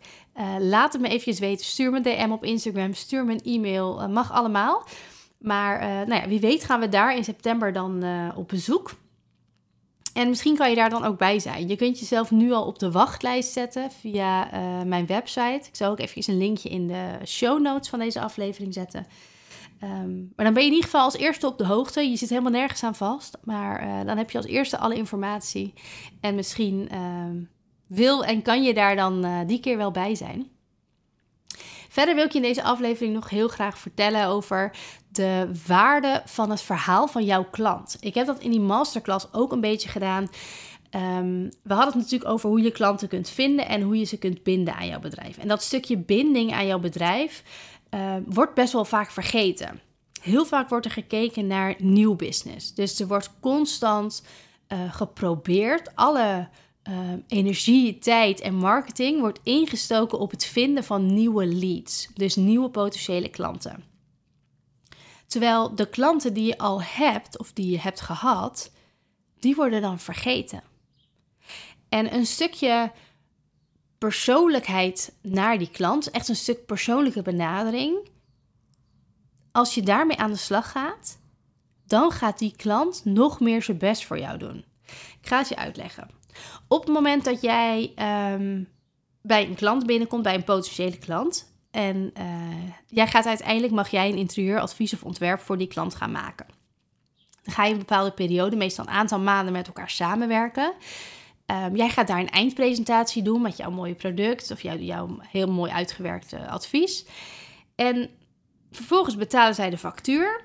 laat 0.60 0.94
het 0.94 1.02
me 1.02 1.08
eventjes 1.08 1.40
weten. 1.40 1.66
Stuur 1.66 1.92
me 1.92 1.98
een 1.98 2.04
DM 2.04 2.32
op 2.32 2.44
Instagram, 2.44 2.94
stuur 2.94 3.26
me 3.26 3.32
een 3.32 3.54
e-mail, 3.54 4.10
mag 4.10 4.32
allemaal. 4.32 4.88
Maar 5.38 5.80
nou 6.08 6.22
ja, 6.22 6.28
wie 6.28 6.40
weet 6.40 6.64
gaan 6.64 6.80
we 6.80 6.90
daar 6.90 7.16
in 7.16 7.24
september 7.24 7.74
dan 7.74 8.04
op 8.36 8.48
bezoek. 8.48 8.92
En 10.18 10.30
misschien 10.30 10.56
kan 10.56 10.70
je 10.70 10.76
daar 10.76 10.90
dan 10.90 11.04
ook 11.04 11.18
bij 11.18 11.40
zijn. 11.40 11.68
Je 11.68 11.76
kunt 11.76 12.00
jezelf 12.00 12.32
nu 12.32 12.52
al 12.52 12.66
op 12.66 12.80
de 12.80 12.92
wachtlijst 12.92 13.52
zetten 13.52 13.92
via 13.92 14.54
uh, 14.54 14.82
mijn 14.84 15.06
website. 15.06 15.68
Ik 15.68 15.76
zal 15.76 15.92
ook 15.92 16.00
even 16.00 16.32
een 16.32 16.38
linkje 16.38 16.70
in 16.70 16.88
de 16.88 17.20
show 17.26 17.62
notes 17.62 17.90
van 17.90 18.00
deze 18.00 18.20
aflevering 18.20 18.74
zetten. 18.74 19.08
Um, 19.84 20.34
maar 20.36 20.46
dan 20.46 20.54
ben 20.54 20.64
je 20.64 20.70
in 20.70 20.76
ieder 20.76 20.90
geval 20.90 21.04
als 21.04 21.18
eerste 21.18 21.48
op 21.48 21.58
de 21.58 21.66
hoogte. 21.66 22.10
Je 22.10 22.16
zit 22.16 22.30
helemaal 22.30 22.52
nergens 22.52 22.84
aan 22.84 22.96
vast. 22.96 23.38
Maar 23.44 23.88
uh, 23.88 24.06
dan 24.06 24.18
heb 24.18 24.32
je 24.32 24.38
als 24.38 24.48
eerste 24.48 24.78
alle 24.78 24.96
informatie. 24.96 25.74
En 26.22 26.36
misschien 26.36 26.90
uh, 26.94 27.00
wil 27.88 28.26
en 28.26 28.42
kan 28.42 28.64
je 28.64 28.74
daar 28.74 28.96
dan 28.96 29.26
uh, 29.26 29.40
die 29.48 29.60
keer 29.60 29.78
wel 29.78 29.92
bij 29.92 30.16
zijn. 30.16 30.48
Verder 31.98 32.16
wil 32.16 32.26
ik 32.26 32.32
je 32.32 32.38
in 32.38 32.44
deze 32.44 32.64
aflevering 32.64 33.14
nog 33.14 33.30
heel 33.30 33.48
graag 33.48 33.78
vertellen 33.78 34.28
over 34.28 34.72
de 35.12 35.52
waarde 35.68 36.22
van 36.26 36.50
het 36.50 36.62
verhaal 36.62 37.08
van 37.08 37.24
jouw 37.24 37.46
klant. 37.52 37.98
Ik 38.00 38.14
heb 38.14 38.26
dat 38.26 38.40
in 38.40 38.52
die 38.52 38.60
masterclass 38.60 39.28
ook 39.32 39.52
een 39.52 39.62
beetje 39.62 39.90
gedaan. 39.90 40.24
Um, 40.96 41.50
we 41.64 41.74
hadden 41.74 41.94
het 41.94 41.96
natuurlijk 41.96 42.32
over 42.32 42.50
hoe 42.50 42.62
je 42.62 42.72
klanten 42.72 43.08
kunt 43.08 43.30
vinden 43.30 43.68
en 43.68 43.82
hoe 43.82 43.98
je 43.98 44.04
ze 44.04 44.18
kunt 44.18 44.44
binden 44.44 44.76
aan 44.76 44.88
jouw 44.88 45.00
bedrijf. 45.00 45.38
En 45.38 45.48
dat 45.48 45.64
stukje 45.64 45.98
binding 45.98 46.54
aan 46.54 46.68
jouw 46.68 46.80
bedrijf 46.80 47.44
uh, 47.90 48.16
wordt 48.26 48.54
best 48.54 48.74
wel 48.74 48.86
vaak 48.86 49.12
vergeten. 49.12 49.80
Heel 50.22 50.46
vaak 50.46 50.70
wordt 50.70 50.86
er 50.86 50.92
gekeken 50.92 51.48
naar 51.48 51.76
nieuw 51.78 52.16
business. 52.16 52.74
Dus 52.74 53.00
er 53.00 53.08
wordt 53.08 53.32
constant 53.40 54.24
uh, 54.74 54.94
geprobeerd 54.94 55.96
alle 55.96 56.48
uh, 56.90 57.14
energie, 57.28 58.00
tijd 58.00 58.40
en 58.40 58.56
marketing 58.56 59.20
wordt 59.20 59.40
ingestoken 59.44 60.20
op 60.20 60.32
het 60.32 60.46
vinden 60.46 60.84
van 60.84 61.14
nieuwe 61.14 61.46
leads, 61.46 62.08
dus 62.14 62.36
nieuwe 62.36 62.70
potentiële 62.70 63.30
klanten. 63.30 63.84
Terwijl 65.28 65.76
de 65.76 65.90
klanten 65.90 66.34
die 66.34 66.46
je 66.46 66.58
al 66.58 66.82
hebt 66.82 67.38
of 67.38 67.54
die 67.54 67.72
je 67.72 67.80
hebt 67.80 68.02
gehad, 68.02 68.72
die 69.40 69.56
worden 69.56 69.82
dan 69.82 70.00
vergeten. 70.00 70.64
En 71.90 72.14
een 72.14 72.26
stukje 72.26 72.92
persoonlijkheid 73.98 75.14
naar 75.22 75.58
die 75.58 75.70
klant, 75.70 76.12
echt 76.12 76.28
een 76.28 76.36
stuk 76.36 76.66
persoonlijke 76.66 77.22
benadering. 77.22 78.10
Als 79.52 79.76
je 79.76 79.82
daarmee 79.82 80.18
aan 80.18 80.32
de 80.32 80.38
slag 80.38 80.72
gaat, 80.72 81.20
dan 81.86 82.12
gaat 82.12 82.40
die 82.40 82.54
klant 82.56 83.06
nog 83.06 83.40
meer 83.40 83.64
zijn 83.64 83.78
best 83.78 84.06
voor 84.06 84.20
jou 84.20 84.38
doen. 84.38 84.66
Ik 85.22 85.28
ga 85.28 85.38
het 85.38 85.50
je 85.50 85.56
uitleggen. 85.56 86.10
Op 86.68 86.86
het 86.86 86.94
moment 86.94 87.24
dat 87.24 87.42
jij 87.42 87.94
um, 88.34 88.70
bij 89.22 89.46
een 89.48 89.56
klant 89.56 89.86
binnenkomt, 89.86 90.24
bij 90.24 90.36
een 90.36 90.44
potentiële 90.44 90.98
klant, 90.98 91.56
en 91.72 92.12
uh, 92.18 92.72
jij 92.88 93.08
gaat 93.08 93.26
uiteindelijk, 93.26 93.74
mag 93.74 93.90
jij 93.90 94.10
een 94.10 94.18
interieuradvies 94.18 94.94
of 94.94 95.04
ontwerp 95.04 95.40
voor 95.40 95.58
die 95.58 95.68
klant 95.68 95.96
gaan 95.96 96.12
maken. 96.12 96.46
Dan 97.44 97.54
ga 97.54 97.66
je 97.66 97.72
een 97.72 97.78
bepaalde 97.78 98.12
periode, 98.12 98.56
meestal 98.56 98.86
een 98.86 98.94
aantal 98.94 99.20
maanden 99.20 99.54
met 99.54 99.68
elkaar 99.68 99.90
samenwerken. 99.90 100.74
Um, 101.46 101.76
jij 101.76 101.90
gaat 101.90 102.08
daar 102.08 102.20
een 102.20 102.30
eindpresentatie 102.30 103.24
doen 103.24 103.42
met 103.42 103.58
jouw 103.58 103.72
mooie 103.72 103.96
product 103.96 104.52
of 104.52 104.62
jouw, 104.62 104.78
jouw 104.78 105.18
heel 105.22 105.52
mooi 105.52 105.72
uitgewerkte 105.72 106.48
advies. 106.48 107.06
En 107.76 108.10
vervolgens 108.72 109.16
betalen 109.16 109.56
zij 109.56 109.70
de 109.70 109.78
factuur 109.78 110.42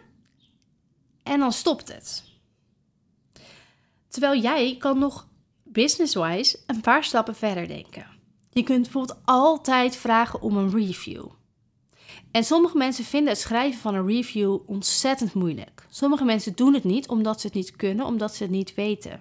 en 1.22 1.38
dan 1.38 1.52
stopt 1.52 1.92
het. 1.92 2.24
Terwijl 4.08 4.40
jij 4.40 4.76
kan 4.78 4.98
nog 4.98 5.28
business-wise 5.72 6.58
een 6.66 6.80
paar 6.80 7.04
stappen 7.04 7.34
verder 7.34 7.68
denken. 7.68 8.06
Je 8.50 8.62
kunt 8.62 8.82
bijvoorbeeld 8.82 9.18
altijd 9.24 9.96
vragen 9.96 10.40
om 10.40 10.56
een 10.56 10.70
review. 10.70 11.26
En 12.30 12.44
sommige 12.44 12.76
mensen 12.76 13.04
vinden 13.04 13.32
het 13.32 13.40
schrijven 13.40 13.80
van 13.80 13.94
een 13.94 14.06
review 14.06 14.58
ontzettend 14.66 15.34
moeilijk. 15.34 15.86
Sommige 15.88 16.24
mensen 16.24 16.54
doen 16.54 16.74
het 16.74 16.84
niet 16.84 17.08
omdat 17.08 17.40
ze 17.40 17.46
het 17.46 17.56
niet 17.56 17.76
kunnen, 17.76 18.06
omdat 18.06 18.34
ze 18.34 18.42
het 18.42 18.52
niet 18.52 18.74
weten. 18.74 19.20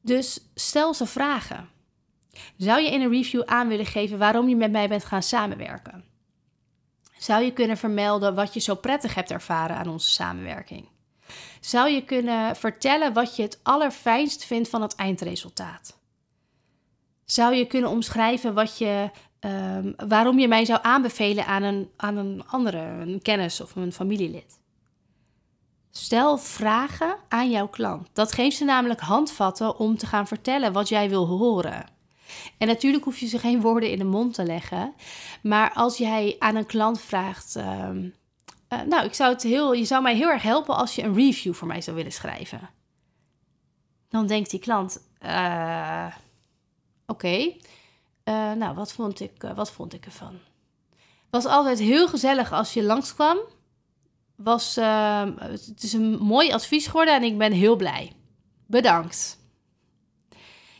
Dus 0.00 0.40
stel 0.54 0.94
ze 0.94 1.06
vragen. 1.06 1.68
Zou 2.56 2.80
je 2.80 2.90
in 2.90 3.00
een 3.00 3.10
review 3.10 3.42
aan 3.44 3.68
willen 3.68 3.86
geven 3.86 4.18
waarom 4.18 4.48
je 4.48 4.56
met 4.56 4.70
mij 4.70 4.88
bent 4.88 5.04
gaan 5.04 5.22
samenwerken? 5.22 6.04
Zou 7.18 7.44
je 7.44 7.52
kunnen 7.52 7.76
vermelden 7.76 8.34
wat 8.34 8.54
je 8.54 8.60
zo 8.60 8.74
prettig 8.74 9.14
hebt 9.14 9.30
ervaren 9.30 9.76
aan 9.76 9.88
onze 9.88 10.10
samenwerking? 10.10 10.88
Zou 11.60 11.90
je 11.90 12.04
kunnen 12.04 12.56
vertellen 12.56 13.12
wat 13.12 13.36
je 13.36 13.42
het 13.42 13.60
allerfijnst 13.62 14.44
vindt 14.44 14.68
van 14.68 14.82
het 14.82 14.94
eindresultaat? 14.94 15.98
Zou 17.24 17.54
je 17.54 17.66
kunnen 17.66 17.90
omschrijven 17.90 18.54
wat 18.54 18.78
je, 18.78 19.10
um, 19.40 19.94
waarom 20.08 20.38
je 20.38 20.48
mij 20.48 20.64
zou 20.64 20.78
aanbevelen 20.82 21.46
aan 21.46 21.62
een, 21.62 21.90
aan 21.96 22.16
een 22.16 22.42
andere, 22.46 22.78
een 22.78 23.22
kennis 23.22 23.60
of 23.60 23.76
een 23.76 23.92
familielid? 23.92 24.58
Stel 25.90 26.38
vragen 26.38 27.16
aan 27.28 27.50
jouw 27.50 27.68
klant. 27.68 28.08
Dat 28.12 28.32
geeft 28.32 28.56
ze 28.56 28.64
namelijk 28.64 29.00
handvatten 29.00 29.78
om 29.78 29.96
te 29.96 30.06
gaan 30.06 30.26
vertellen 30.26 30.72
wat 30.72 30.88
jij 30.88 31.08
wil 31.08 31.26
horen. 31.26 31.84
En 32.58 32.66
natuurlijk 32.66 33.04
hoef 33.04 33.18
je 33.18 33.26
ze 33.26 33.38
geen 33.38 33.60
woorden 33.60 33.90
in 33.90 33.98
de 33.98 34.04
mond 34.04 34.34
te 34.34 34.44
leggen. 34.44 34.94
Maar 35.42 35.72
als 35.72 35.96
jij 35.96 36.36
aan 36.38 36.56
een 36.56 36.66
klant 36.66 37.00
vraagt. 37.00 37.54
Um, 37.56 38.14
uh, 38.68 38.80
nou, 38.82 39.04
ik 39.04 39.14
zou 39.14 39.32
het 39.32 39.42
heel, 39.42 39.72
je 39.72 39.84
zou 39.84 40.02
mij 40.02 40.16
heel 40.16 40.28
erg 40.28 40.42
helpen 40.42 40.76
als 40.76 40.94
je 40.94 41.02
een 41.02 41.14
review 41.14 41.54
voor 41.54 41.68
mij 41.68 41.80
zou 41.80 41.96
willen 41.96 42.12
schrijven. 42.12 42.70
Dan 44.08 44.26
denkt 44.26 44.50
die 44.50 44.60
klant. 44.60 45.02
Uh, 45.22 46.06
Oké, 47.10 47.52
uh, 48.24 48.52
nou, 48.52 48.74
wat 48.74 48.92
vond, 48.92 49.20
ik, 49.20 49.42
wat 49.54 49.70
vond 49.70 49.94
ik 49.94 50.04
ervan? 50.04 50.38
Was 51.30 51.44
altijd 51.44 51.78
heel 51.78 52.08
gezellig 52.08 52.52
als 52.52 52.74
je 52.74 52.82
langskwam. 52.82 53.38
Was, 54.36 54.78
uh, 54.78 55.22
het 55.40 55.82
is 55.82 55.92
een 55.92 56.18
mooi 56.18 56.52
advies 56.52 56.86
geworden 56.86 57.14
en 57.14 57.22
ik 57.22 57.38
ben 57.38 57.52
heel 57.52 57.76
blij. 57.76 58.12
Bedankt. 58.66 59.38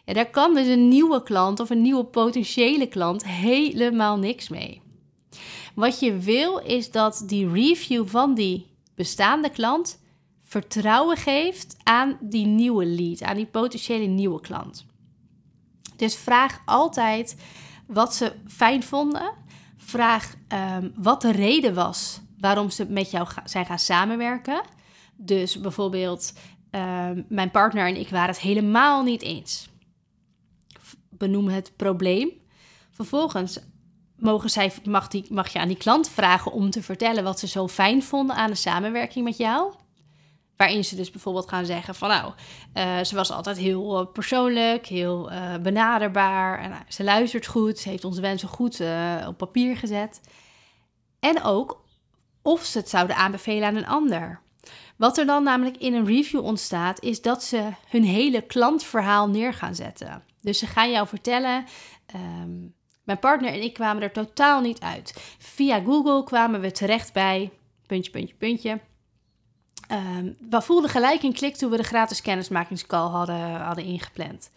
Ja, 0.05 0.13
daar 0.13 0.31
kan 0.31 0.55
dus 0.55 0.67
een 0.67 0.89
nieuwe 0.89 1.23
klant 1.23 1.61
of 1.61 1.71
een 1.71 1.83
nieuwe 1.83 2.05
potentiële 2.05 2.87
klant 2.87 3.27
helemaal 3.27 4.19
niks 4.19 4.49
mee. 4.49 4.83
Wat 5.79 6.01
je 6.01 6.19
wil 6.19 6.59
is 6.59 6.91
dat 6.91 7.23
die 7.27 7.49
review 7.49 8.07
van 8.07 8.35
die 8.35 8.67
bestaande 8.95 9.51
klant 9.51 10.01
vertrouwen 10.43 11.17
geeft 11.17 11.77
aan 11.83 12.19
die 12.21 12.47
nieuwe 12.47 12.87
lead, 12.87 13.23
aan 13.23 13.37
die 13.37 13.47
potentiële 13.47 14.07
nieuwe 14.07 14.41
klant. 14.41 14.87
Dus 15.97 16.17
vraag 16.17 16.63
altijd 16.65 17.37
wat 17.87 18.15
ze 18.15 18.33
fijn 18.47 18.83
vonden. 18.83 19.33
Vraag 19.77 20.35
um, 20.49 20.93
wat 20.97 21.21
de 21.21 21.33
reden 21.33 21.75
was 21.75 22.21
waarom 22.39 22.71
ze 22.71 22.87
met 22.89 23.11
jou 23.11 23.29
zijn 23.45 23.67
gaan 23.67 23.79
samenwerken. 23.79 24.63
Dus 25.17 25.61
bijvoorbeeld, 25.61 26.33
um, 26.71 27.25
mijn 27.29 27.51
partner 27.51 27.87
en 27.87 27.97
ik 27.97 28.09
waren 28.09 28.29
het 28.35 28.41
helemaal 28.41 29.03
niet 29.03 29.23
eens. 29.23 29.69
Benoem 31.09 31.49
het 31.49 31.73
probleem. 31.77 32.31
Vervolgens 32.91 33.61
mogen 34.19 34.51
zij, 34.51 34.73
mag, 34.85 35.09
die, 35.09 35.25
mag 35.31 35.49
je 35.49 35.59
aan 35.59 35.69
die 35.69 35.77
klant 35.77 36.09
vragen 36.11 36.53
om 36.53 36.71
te 36.71 36.83
vertellen 36.83 37.25
wat 37.25 37.39
ze 37.39 37.47
zo 37.47 37.69
fijn 37.69 38.03
vonden 38.03 38.37
aan 38.37 38.51
de 38.51 38.57
samenwerking 38.57 39.25
met 39.25 39.37
jou. 39.37 39.73
Waarin 40.57 40.85
ze 40.85 40.97
dus 40.97 41.11
bijvoorbeeld 41.11 41.49
gaan 41.49 41.67
zeggen 41.67 41.95
van 41.95 42.09
nou, 42.09 42.33
uh, 42.75 43.05
ze 43.05 43.15
was 43.15 43.31
altijd 43.31 43.57
heel 43.59 44.01
uh, 44.01 44.13
persoonlijk, 44.13 44.87
heel 44.87 45.33
uh, 45.33 45.57
benaderbaar. 45.57 46.61
En, 46.61 46.73
ze 46.89 47.05
luistert 47.05 47.47
goed, 47.47 47.79
ze 47.79 47.89
heeft 47.89 48.05
onze 48.05 48.21
wensen 48.21 48.49
goed 48.49 48.83
op 49.27 49.37
papier 49.37 49.77
gezet. 49.77 50.21
En 51.21 51.43
ook 51.43 51.85
of 52.43 52.65
ze 52.65 52.79
het 52.79 52.89
zouden 52.89 53.17
aanbevelen 53.17 53.69
aan 53.69 53.77
een 53.77 53.87
ander. 53.87 54.41
Wat 54.97 55.19
er 55.19 55.27
dan 55.27 55.43
namelijk 55.43 55.77
in 55.77 55.95
een 55.95 56.07
review 56.07 56.45
ontstaat, 56.45 57.03
is 57.03 57.23
dat 57.23 57.43
ze 57.43 57.71
hun 57.89 58.05
hele 58.05 58.41
klantverhaal 58.41 59.29
neer 59.29 59.55
gaan 59.55 59.75
zetten. 59.75 60.23
Dus 60.41 60.59
ze 60.59 60.67
gaan 60.67 60.91
jou 60.91 61.07
vertellen. 61.07 61.65
Um, 62.15 62.75
mijn 63.09 63.21
partner 63.21 63.53
en 63.53 63.63
ik 63.63 63.73
kwamen 63.75 64.03
er 64.03 64.13
totaal 64.13 64.61
niet 64.61 64.81
uit. 64.81 65.35
Via 65.39 65.81
Google 65.81 66.25
kwamen 66.25 66.61
we 66.61 66.71
terecht 66.71 67.13
bij. 67.13 67.51
Puntje, 67.87 68.11
puntje, 68.11 68.35
puntje. 68.35 68.81
Um, 69.93 70.37
we 70.51 70.63
voelden 70.63 70.91
gelijk 70.91 71.23
een 71.23 71.33
klik 71.33 71.57
toen 71.57 71.71
we 71.71 71.77
de 71.77 71.83
gratis 71.83 72.23
kennismakingscall 72.23 73.09
hadden, 73.09 73.51
hadden 73.51 73.85
ingepland. 73.85 74.51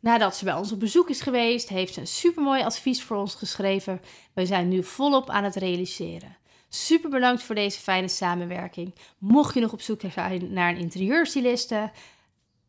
Nadat 0.00 0.36
ze 0.36 0.44
bij 0.44 0.54
ons 0.54 0.72
op 0.72 0.80
bezoek 0.80 1.08
is 1.08 1.20
geweest, 1.20 1.68
heeft 1.68 1.94
ze 1.94 2.00
een 2.00 2.06
supermooi 2.06 2.62
advies 2.62 3.02
voor 3.02 3.16
ons 3.16 3.34
geschreven. 3.34 4.00
We 4.32 4.46
zijn 4.46 4.68
nu 4.68 4.84
volop 4.84 5.30
aan 5.30 5.44
het 5.44 5.56
realiseren. 5.56 6.36
Super 6.68 7.10
bedankt 7.10 7.42
voor 7.42 7.54
deze 7.54 7.80
fijne 7.80 8.08
samenwerking. 8.08 8.94
Mocht 9.18 9.54
je 9.54 9.60
nog 9.60 9.72
op 9.72 9.80
zoek 9.80 10.00
zijn 10.12 10.52
naar 10.52 10.70
een 10.70 10.78
interieurstyliste, 10.78 11.90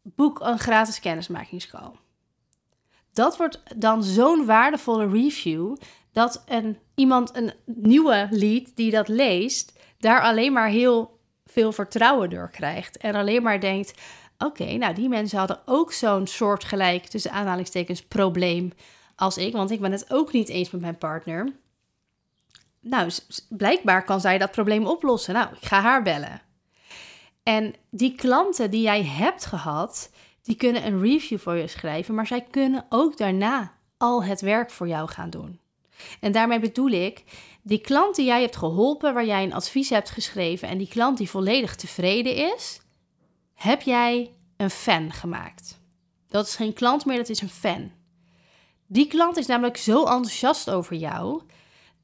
boek 0.02 0.40
een 0.40 0.60
gratis 0.60 1.00
kennismakingscall. 1.00 1.92
Dat 3.20 3.38
wordt 3.38 3.62
dan 3.76 4.04
zo'n 4.04 4.46
waardevolle 4.46 5.10
review 5.10 5.76
dat 6.12 6.44
een, 6.48 6.78
iemand, 6.96 7.36
een 7.36 7.54
nieuwe 7.66 8.28
lead 8.32 8.72
die 8.76 8.92
dat 8.92 9.08
leest, 9.08 9.80
daar 9.98 10.22
alleen 10.22 10.54
maar 10.54 10.68
heel 10.68 11.20
veel 11.46 11.72
vertrouwen 11.72 12.30
door 12.30 12.50
krijgt. 12.50 12.98
En 12.98 13.16
alleen 13.16 13.44
maar 13.44 13.60
denkt: 13.60 13.94
oké, 14.38 14.74
nou 14.74 14.94
die 14.94 15.10
mensen 15.10 15.38
hadden 15.38 15.60
ook 15.66 15.94
zo'n 15.94 16.28
soortgelijk, 16.28 17.06
tussen 17.06 17.32
aanhalingstekens, 17.32 18.04
probleem 18.04 18.72
als 19.16 19.38
ik. 19.38 19.54
Want 19.54 19.72
ik 19.72 19.82
ben 19.82 19.92
het 19.92 20.12
ook 20.14 20.32
niet 20.32 20.50
eens 20.50 20.72
met 20.72 20.82
mijn 20.82 20.98
partner. 20.98 21.54
Nou, 22.82 23.12
blijkbaar 23.50 24.06
kan 24.06 24.22
zij 24.22 24.38
dat 24.38 24.52
probleem 24.52 24.86
oplossen. 24.86 25.34
Nou, 25.34 25.48
ik 25.62 25.68
ga 25.68 25.82
haar 25.82 26.04
bellen. 26.04 26.42
En 27.44 27.74
die 27.90 28.16
klanten 28.16 28.72
die 28.72 28.82
jij 28.82 29.04
hebt 29.04 29.46
gehad, 29.46 30.10
die 30.44 30.56
kunnen 30.56 30.86
een 30.86 31.02
review 31.02 31.40
voor 31.40 31.56
je 31.56 31.68
schrijven, 31.68 32.16
maar 32.16 32.28
zij 32.28 32.42
kunnen 32.42 32.86
ook 32.90 33.18
daarna 33.18 33.74
al 33.98 34.24
het 34.24 34.42
werk 34.42 34.72
voor 34.72 34.88
jou 34.88 35.10
gaan 35.10 35.30
doen. 35.30 35.60
En 36.20 36.32
daarmee 36.32 36.60
bedoel 36.60 36.90
ik, 36.90 37.24
die 37.62 37.82
klant 37.82 38.16
die 38.16 38.26
jij 38.26 38.42
hebt 38.42 38.56
geholpen, 38.56 39.14
waar 39.14 39.26
jij 39.26 39.44
een 39.44 39.54
advies 39.54 39.90
hebt 39.90 40.10
geschreven 40.10 40.68
en 40.68 40.78
die 40.78 40.88
klant 40.88 41.18
die 41.18 41.30
volledig 41.30 41.76
tevreden 41.76 42.36
is, 42.36 42.82
heb 43.54 43.82
jij 43.82 44.34
een 44.58 44.70
fan 44.70 45.12
gemaakt. 45.12 45.80
Dat 46.28 46.46
is 46.46 46.56
geen 46.56 46.74
klant 46.74 47.06
meer, 47.06 47.18
dat 47.18 47.30
is 47.30 47.42
een 47.42 47.50
fan. 47.50 47.92
Die 48.88 49.08
klant 49.08 49.38
is 49.38 49.46
namelijk 49.46 49.78
zo 49.78 50.00
enthousiast 50.00 50.70
over 50.70 50.96
jou 50.96 51.42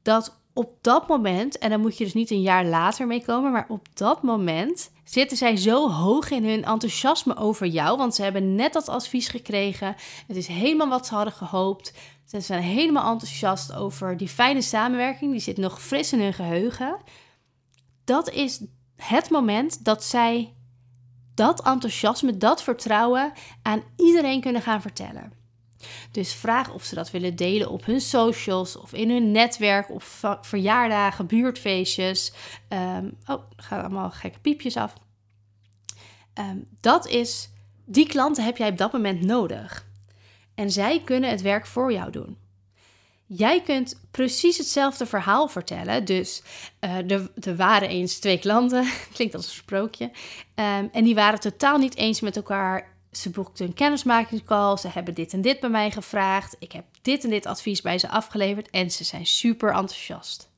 dat 0.02 0.40
op 0.52 0.78
dat 0.80 1.08
moment, 1.08 1.58
en 1.58 1.70
dan 1.70 1.80
moet 1.80 1.98
je 1.98 2.04
dus 2.04 2.14
niet 2.14 2.30
een 2.30 2.42
jaar 2.42 2.64
later 2.64 3.06
mee 3.06 3.24
komen, 3.24 3.52
maar 3.52 3.66
op 3.68 3.86
dat 3.94 4.22
moment 4.22 4.90
zitten 5.08 5.36
zij 5.36 5.56
zo 5.56 5.90
hoog 5.90 6.30
in 6.30 6.44
hun 6.44 6.64
enthousiasme 6.64 7.36
over 7.36 7.66
jou, 7.66 7.96
want 7.96 8.14
ze 8.14 8.22
hebben 8.22 8.54
net 8.54 8.72
dat 8.72 8.88
advies 8.88 9.28
gekregen. 9.28 9.94
Het 10.26 10.36
is 10.36 10.46
helemaal 10.46 10.88
wat 10.88 11.06
ze 11.06 11.14
hadden 11.14 11.32
gehoopt. 11.32 11.92
Ze 12.24 12.40
zijn 12.40 12.62
helemaal 12.62 13.12
enthousiast 13.12 13.74
over 13.74 14.16
die 14.16 14.28
fijne 14.28 14.62
samenwerking, 14.62 15.30
die 15.30 15.40
zit 15.40 15.56
nog 15.56 15.82
fris 15.82 16.12
in 16.12 16.20
hun 16.20 16.32
geheugen. 16.34 16.96
Dat 18.04 18.30
is 18.30 18.60
het 18.96 19.30
moment 19.30 19.84
dat 19.84 20.04
zij 20.04 20.54
dat 21.34 21.62
enthousiasme, 21.62 22.36
dat 22.36 22.62
vertrouwen 22.62 23.32
aan 23.62 23.82
iedereen 23.96 24.40
kunnen 24.40 24.62
gaan 24.62 24.80
vertellen. 24.80 25.32
Dus 26.10 26.34
vraag 26.34 26.72
of 26.72 26.84
ze 26.84 26.94
dat 26.94 27.10
willen 27.10 27.36
delen 27.36 27.70
op 27.70 27.84
hun 27.84 28.00
socials 28.00 28.76
of 28.76 28.92
in 28.92 29.10
hun 29.10 29.30
netwerk, 29.30 29.90
op 29.90 30.02
verjaardagen, 30.40 31.26
buurtfeestjes. 31.26 32.32
Um, 32.68 33.16
oh, 33.26 33.42
gaan 33.56 33.80
allemaal 33.80 34.10
gekke 34.10 34.38
piepjes 34.38 34.76
af. 34.76 34.92
Ehm, 36.34 36.58
dat 36.80 37.06
is, 37.06 37.50
die 37.84 38.08
klanten 38.08 38.44
heb 38.44 38.56
jij 38.56 38.68
op 38.68 38.78
dat 38.78 38.92
moment 38.92 39.20
nodig. 39.20 39.86
En 40.54 40.70
zij 40.70 41.02
kunnen 41.04 41.30
het 41.30 41.42
werk 41.42 41.66
voor 41.66 41.92
jou 41.92 42.10
doen. 42.10 42.36
Jij 43.26 43.62
kunt 43.62 44.00
precies 44.10 44.58
hetzelfde 44.58 45.06
verhaal 45.06 45.48
vertellen. 45.48 46.04
Dus 46.04 46.42
uh, 46.80 47.10
er, 47.10 47.56
waren 47.56 47.88
eens 47.88 48.18
twee 48.18 48.38
klanten, 48.38 48.86
klinkt 49.14 49.34
als 49.34 49.46
een 49.46 49.52
sprookje. 49.52 50.04
Um, 50.04 50.88
en 50.92 51.04
die 51.04 51.14
waren 51.14 51.40
totaal 51.40 51.78
niet 51.78 51.96
eens 51.96 52.20
met 52.20 52.36
elkaar 52.36 52.95
ze 53.16 53.30
boekten 53.30 53.66
een 53.66 53.74
kennismakingscall. 53.74 54.76
Ze 54.76 54.88
hebben 54.88 55.14
dit 55.14 55.32
en 55.32 55.40
dit 55.40 55.60
bij 55.60 55.70
mij 55.70 55.90
gevraagd. 55.90 56.56
Ik 56.58 56.72
heb 56.72 56.84
dit 57.02 57.24
en 57.24 57.30
dit 57.30 57.46
advies 57.46 57.80
bij 57.80 57.98
ze 57.98 58.08
afgeleverd. 58.08 58.70
En 58.70 58.90
ze 58.90 59.04
zijn 59.04 59.26
super 59.26 59.68
enthousiast. 59.68 60.50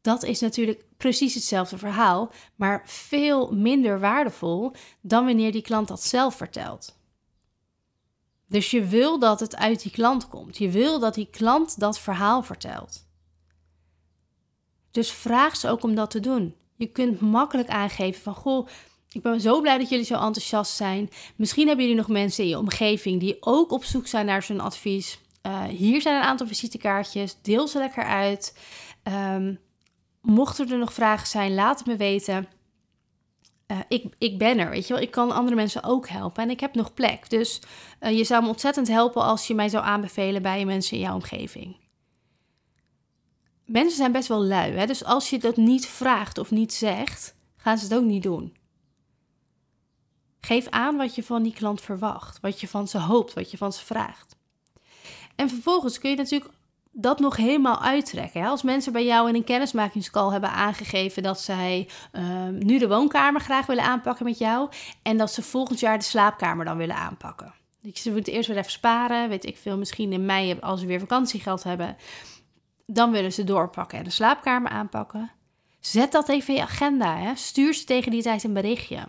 Dat 0.00 0.22
is 0.22 0.40
natuurlijk 0.40 0.84
precies 0.96 1.34
hetzelfde 1.34 1.78
verhaal, 1.78 2.32
maar 2.54 2.82
veel 2.86 3.52
minder 3.52 4.00
waardevol 4.00 4.72
dan 5.00 5.24
wanneer 5.24 5.52
die 5.52 5.62
klant 5.62 5.88
dat 5.88 6.02
zelf 6.02 6.34
vertelt. 6.36 6.96
Dus 8.46 8.70
je 8.70 8.84
wil 8.84 9.18
dat 9.18 9.40
het 9.40 9.56
uit 9.56 9.82
die 9.82 9.92
klant 9.92 10.28
komt. 10.28 10.58
Je 10.58 10.70
wil 10.70 10.98
dat 10.98 11.14
die 11.14 11.28
klant 11.30 11.80
dat 11.80 11.98
verhaal 11.98 12.42
vertelt. 12.42 13.06
Dus 14.90 15.12
vraag 15.12 15.56
ze 15.56 15.68
ook 15.68 15.82
om 15.82 15.94
dat 15.94 16.10
te 16.10 16.20
doen. 16.20 16.54
Je 16.76 16.86
kunt 16.86 17.20
makkelijk 17.20 17.68
aangeven 17.68 18.22
van 18.22 18.34
goh, 18.34 18.68
ik 19.12 19.22
ben 19.22 19.40
zo 19.40 19.60
blij 19.60 19.78
dat 19.78 19.88
jullie 19.88 20.04
zo 20.04 20.14
enthousiast 20.14 20.76
zijn. 20.76 21.10
Misschien 21.36 21.66
hebben 21.66 21.84
jullie 21.84 22.00
nog 22.00 22.08
mensen 22.08 22.44
in 22.44 22.50
je 22.50 22.58
omgeving 22.58 23.20
die 23.20 23.36
ook 23.40 23.72
op 23.72 23.84
zoek 23.84 24.06
zijn 24.06 24.26
naar 24.26 24.42
zo'n 24.42 24.60
advies. 24.60 25.20
Uh, 25.46 25.64
hier 25.64 26.00
zijn 26.00 26.16
een 26.16 26.28
aantal 26.28 26.46
visitekaartjes. 26.46 27.36
Deel 27.42 27.68
ze 27.68 27.78
lekker 27.78 28.04
uit. 28.04 28.58
Um, 29.04 29.58
mochten 30.20 30.70
er 30.70 30.78
nog 30.78 30.92
vragen 30.92 31.26
zijn, 31.26 31.54
laat 31.54 31.78
het 31.78 31.86
me 31.86 31.96
weten. 31.96 32.48
Uh, 33.66 33.78
ik, 33.88 34.04
ik 34.18 34.38
ben 34.38 34.58
er, 34.58 34.70
weet 34.70 34.86
je 34.86 34.94
wel. 34.94 35.02
Ik 35.02 35.10
kan 35.10 35.32
andere 35.32 35.56
mensen 35.56 35.84
ook 35.84 36.08
helpen 36.08 36.42
en 36.42 36.50
ik 36.50 36.60
heb 36.60 36.74
nog 36.74 36.94
plek. 36.94 37.30
Dus 37.30 37.60
uh, 38.00 38.16
je 38.16 38.24
zou 38.24 38.42
me 38.42 38.48
ontzettend 38.48 38.88
helpen 38.88 39.22
als 39.22 39.46
je 39.46 39.54
mij 39.54 39.68
zou 39.68 39.84
aanbevelen 39.84 40.42
bij 40.42 40.64
mensen 40.64 40.96
in 40.96 41.02
jouw 41.02 41.14
omgeving. 41.14 41.76
Mensen 43.64 43.96
zijn 43.96 44.12
best 44.12 44.28
wel 44.28 44.44
lui, 44.44 44.72
hè? 44.72 44.86
dus 44.86 45.04
als 45.04 45.30
je 45.30 45.38
dat 45.38 45.56
niet 45.56 45.86
vraagt 45.86 46.38
of 46.38 46.50
niet 46.50 46.72
zegt, 46.72 47.34
gaan 47.56 47.78
ze 47.78 47.84
het 47.84 47.94
ook 47.94 48.04
niet 48.04 48.22
doen. 48.22 48.56
Geef 50.46 50.68
aan 50.68 50.96
wat 50.96 51.14
je 51.14 51.22
van 51.22 51.42
die 51.42 51.52
klant 51.52 51.80
verwacht, 51.80 52.40
wat 52.40 52.60
je 52.60 52.68
van 52.68 52.88
ze 52.88 52.98
hoopt, 52.98 53.32
wat 53.32 53.50
je 53.50 53.56
van 53.56 53.72
ze 53.72 53.84
vraagt. 53.84 54.36
En 55.34 55.48
vervolgens 55.48 55.98
kun 55.98 56.10
je 56.10 56.16
natuurlijk 56.16 56.50
dat 56.92 57.18
nog 57.18 57.36
helemaal 57.36 57.80
uittrekken. 57.80 58.46
Als 58.46 58.62
mensen 58.62 58.92
bij 58.92 59.04
jou 59.04 59.28
in 59.28 59.34
een 59.34 59.44
kennismakingscall 59.44 60.30
hebben 60.30 60.50
aangegeven 60.50 61.22
dat 61.22 61.40
zij 61.40 61.88
ehm, 62.12 62.58
nu 62.58 62.78
de 62.78 62.88
woonkamer 62.88 63.40
graag 63.40 63.66
willen 63.66 63.84
aanpakken 63.84 64.24
met 64.24 64.38
jou 64.38 64.70
en 65.02 65.16
dat 65.16 65.32
ze 65.32 65.42
volgend 65.42 65.80
jaar 65.80 65.98
de 65.98 66.04
slaapkamer 66.04 66.64
dan 66.64 66.76
willen 66.76 66.96
aanpakken. 66.96 67.54
Dus 67.80 68.02
ze 68.02 68.12
moeten 68.12 68.32
eerst 68.32 68.48
weer 68.48 68.58
even 68.58 68.70
sparen, 68.70 69.28
weet 69.28 69.46
ik 69.46 69.56
veel, 69.56 69.78
misschien 69.78 70.12
in 70.12 70.26
mei 70.26 70.56
als 70.60 70.80
ze 70.80 70.86
weer 70.86 71.00
vakantiegeld 71.00 71.62
hebben. 71.62 71.96
Dan 72.86 73.10
willen 73.10 73.32
ze 73.32 73.44
doorpakken 73.44 73.98
en 73.98 74.04
de 74.04 74.10
slaapkamer 74.10 74.70
aanpakken. 74.70 75.30
Zet 75.80 76.12
dat 76.12 76.28
even 76.28 76.54
in 76.54 76.60
je 76.60 76.66
agenda. 76.66 77.16
Hè? 77.16 77.34
Stuur 77.34 77.74
ze 77.74 77.84
tegen 77.84 78.10
die 78.10 78.22
tijd 78.22 78.44
een 78.44 78.52
berichtje 78.52 79.08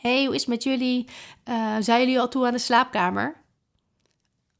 hey, 0.00 0.24
hoe 0.24 0.34
is 0.34 0.40
het 0.40 0.50
met 0.50 0.62
jullie? 0.62 1.06
Uh, 1.48 1.76
zijn 1.80 2.00
jullie 2.00 2.20
al 2.20 2.28
toe 2.28 2.46
aan 2.46 2.52
de 2.52 2.58
slaapkamer? 2.58 3.36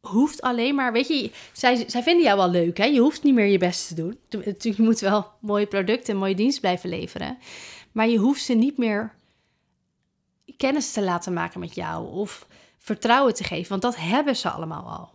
Hoeft 0.00 0.42
alleen 0.42 0.74
maar, 0.74 0.92
weet 0.92 1.09
je, 1.09 1.31
zij, 1.53 1.85
zij 1.88 2.03
vinden 2.03 2.24
jou 2.24 2.37
wel 2.37 2.50
leuk, 2.50 2.76
hè? 2.76 2.85
Je 2.85 3.00
hoeft 3.00 3.22
niet 3.22 3.35
meer 3.35 3.46
je 3.46 3.59
best 3.59 3.88
te 3.88 3.94
doen. 3.94 4.18
Natuurlijk, 4.31 4.62
je 4.62 4.83
moet 4.83 5.00
wel 5.00 5.33
mooie 5.40 5.66
producten 5.66 6.12
en 6.12 6.20
mooie 6.20 6.35
dienst 6.35 6.61
blijven 6.61 6.88
leveren. 6.88 7.38
Maar 7.92 8.09
je 8.09 8.18
hoeft 8.18 8.42
ze 8.42 8.55
niet 8.55 8.79
meer 8.79 9.14
kennis 10.57 10.92
te 10.92 11.03
laten 11.03 11.33
maken 11.33 11.61
met 11.61 11.74
jou 11.74 12.09
of 12.09 12.46
vertrouwen 12.79 13.35
te 13.35 13.44
geven, 13.44 13.68
want 13.68 13.83
dat 13.83 13.96
hebben 13.96 14.37
ze 14.37 14.50
allemaal 14.50 14.88
al. 14.88 15.11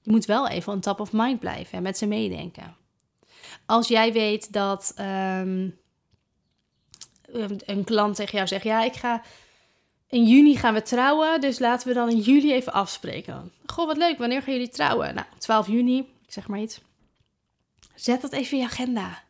Je 0.00 0.10
moet 0.10 0.24
wel 0.24 0.48
even 0.48 0.72
on 0.72 0.80
top 0.80 1.00
of 1.00 1.12
mind 1.12 1.40
blijven 1.40 1.76
en 1.76 1.82
met 1.82 1.98
ze 1.98 2.06
meedenken. 2.06 2.76
Als 3.66 3.88
jij 3.88 4.12
weet 4.12 4.52
dat 4.52 4.92
ehm, 4.96 5.68
een 7.64 7.84
klant 7.84 8.16
tegen 8.16 8.36
jou 8.36 8.48
zegt: 8.48 8.64
Ja, 8.64 8.84
ik 8.84 8.94
ga 8.94 9.22
in 10.14 10.24
juni 10.24 10.56
gaan 10.56 10.74
we 10.74 10.82
trouwen, 10.82 11.40
dus 11.40 11.58
laten 11.58 11.88
we 11.88 11.94
dan 11.94 12.10
in 12.10 12.20
juli 12.20 12.52
even 12.52 12.72
afspreken. 12.72 13.52
Goh, 13.66 13.86
wat 13.86 13.96
leuk, 13.96 14.18
wanneer 14.18 14.42
gaan 14.42 14.52
jullie 14.52 14.68
trouwen? 14.68 15.14
Nou, 15.14 15.26
12 15.38 15.66
juni, 15.66 15.98
ik 15.98 16.32
zeg 16.32 16.48
maar 16.48 16.60
iets. 16.60 16.80
Zet 17.94 18.20
dat 18.20 18.32
even 18.32 18.52
in 18.52 18.58
je 18.58 18.64
agenda. 18.64 19.22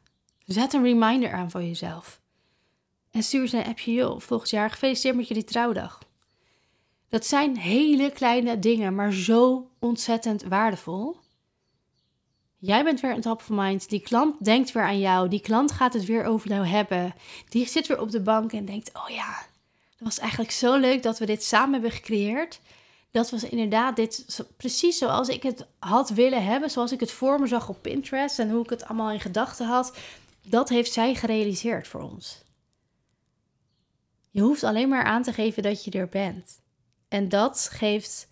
Zet 0.46 0.72
een 0.72 0.82
reminder 0.82 1.32
aan 1.32 1.50
voor 1.50 1.62
jezelf. 1.62 2.20
En 3.10 3.22
stuur 3.22 3.48
ze 3.48 3.56
een 3.56 3.64
appje, 3.64 3.92
joh, 3.92 4.20
volgend 4.20 4.50
jaar 4.50 4.70
gefeliciteerd 4.70 5.16
met 5.16 5.28
jullie 5.28 5.44
trouwdag. 5.44 5.98
Dat 7.08 7.26
zijn 7.26 7.56
hele 7.56 8.10
kleine 8.10 8.58
dingen, 8.58 8.94
maar 8.94 9.12
zo 9.12 9.70
ontzettend 9.78 10.42
waardevol. 10.42 11.16
Jij 12.58 12.84
bent 12.84 13.00
weer 13.00 13.14
een 13.14 13.20
top 13.20 13.38
of 13.40 13.48
mind. 13.50 13.88
Die 13.88 14.00
klant 14.00 14.44
denkt 14.44 14.72
weer 14.72 14.84
aan 14.84 14.98
jou. 14.98 15.28
Die 15.28 15.40
klant 15.40 15.72
gaat 15.72 15.92
het 15.92 16.04
weer 16.04 16.24
over 16.24 16.48
jou 16.48 16.66
hebben. 16.66 17.14
Die 17.48 17.66
zit 17.68 17.86
weer 17.86 18.00
op 18.00 18.10
de 18.10 18.20
bank 18.20 18.52
en 18.52 18.64
denkt: 18.64 18.90
Oh 18.94 19.08
ja, 19.08 19.46
was 20.04 20.18
eigenlijk 20.18 20.50
zo 20.50 20.76
leuk 20.76 21.02
dat 21.02 21.18
we 21.18 21.26
dit 21.26 21.44
samen 21.44 21.72
hebben 21.72 21.90
gecreëerd. 21.90 22.60
Dat 23.10 23.30
was 23.30 23.44
inderdaad 23.44 23.96
dit 23.96 24.44
precies 24.56 24.98
zoals 24.98 25.28
ik 25.28 25.42
het 25.42 25.66
had 25.78 26.10
willen 26.10 26.44
hebben. 26.44 26.70
Zoals 26.70 26.92
ik 26.92 27.00
het 27.00 27.10
voor 27.10 27.40
me 27.40 27.46
zag 27.46 27.68
op 27.68 27.82
Pinterest 27.82 28.38
en 28.38 28.50
hoe 28.50 28.62
ik 28.62 28.70
het 28.70 28.84
allemaal 28.84 29.10
in 29.10 29.20
gedachten 29.20 29.66
had. 29.66 29.96
Dat 30.42 30.68
heeft 30.68 30.92
zij 30.92 31.14
gerealiseerd 31.14 31.88
voor 31.88 32.00
ons. 32.00 32.42
Je 34.30 34.40
hoeft 34.40 34.62
alleen 34.62 34.88
maar 34.88 35.04
aan 35.04 35.22
te 35.22 35.32
geven 35.32 35.62
dat 35.62 35.84
je 35.84 35.90
er 35.90 36.08
bent. 36.08 36.60
En 37.08 37.28
dat 37.28 37.68
geeft 37.72 38.28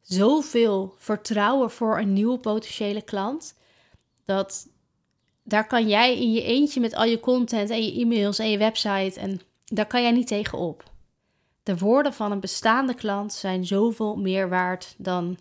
zoveel 0.00 0.94
vertrouwen 0.98 1.70
voor 1.70 1.98
een 1.98 2.12
nieuwe 2.12 2.38
potentiële 2.38 3.02
klant. 3.02 3.54
Dat 4.24 4.68
daar 5.42 5.66
kan 5.66 5.88
jij 5.88 6.18
in 6.18 6.32
je 6.32 6.42
eentje 6.42 6.80
met 6.80 6.94
al 6.94 7.04
je 7.04 7.20
content 7.20 7.70
en 7.70 7.84
je 7.84 8.00
e-mails 8.00 8.38
en 8.38 8.50
je 8.50 8.58
website 8.58 9.20
en 9.20 9.40
daar 9.74 9.86
kan 9.86 10.02
jij 10.02 10.12
niet 10.12 10.26
tegen 10.26 10.58
op. 10.58 10.90
De 11.62 11.78
woorden 11.78 12.14
van 12.14 12.32
een 12.32 12.40
bestaande 12.40 12.94
klant 12.94 13.32
zijn 13.32 13.66
zoveel 13.66 14.16
meer 14.16 14.48
waard 14.48 14.94
dan 14.98 15.38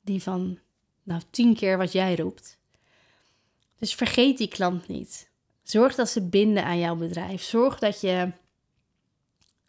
die 0.00 0.22
van 0.22 0.58
nou 1.02 1.20
tien 1.30 1.54
keer 1.54 1.78
wat 1.78 1.92
jij 1.92 2.16
roept. 2.16 2.58
Dus 3.78 3.94
vergeet 3.94 4.38
die 4.38 4.48
klant 4.48 4.88
niet. 4.88 5.30
Zorg 5.62 5.94
dat 5.94 6.08
ze 6.08 6.28
binden 6.28 6.64
aan 6.64 6.78
jouw 6.78 6.96
bedrijf. 6.96 7.42
Zorg 7.42 7.78
dat 7.78 8.00
je 8.00 8.32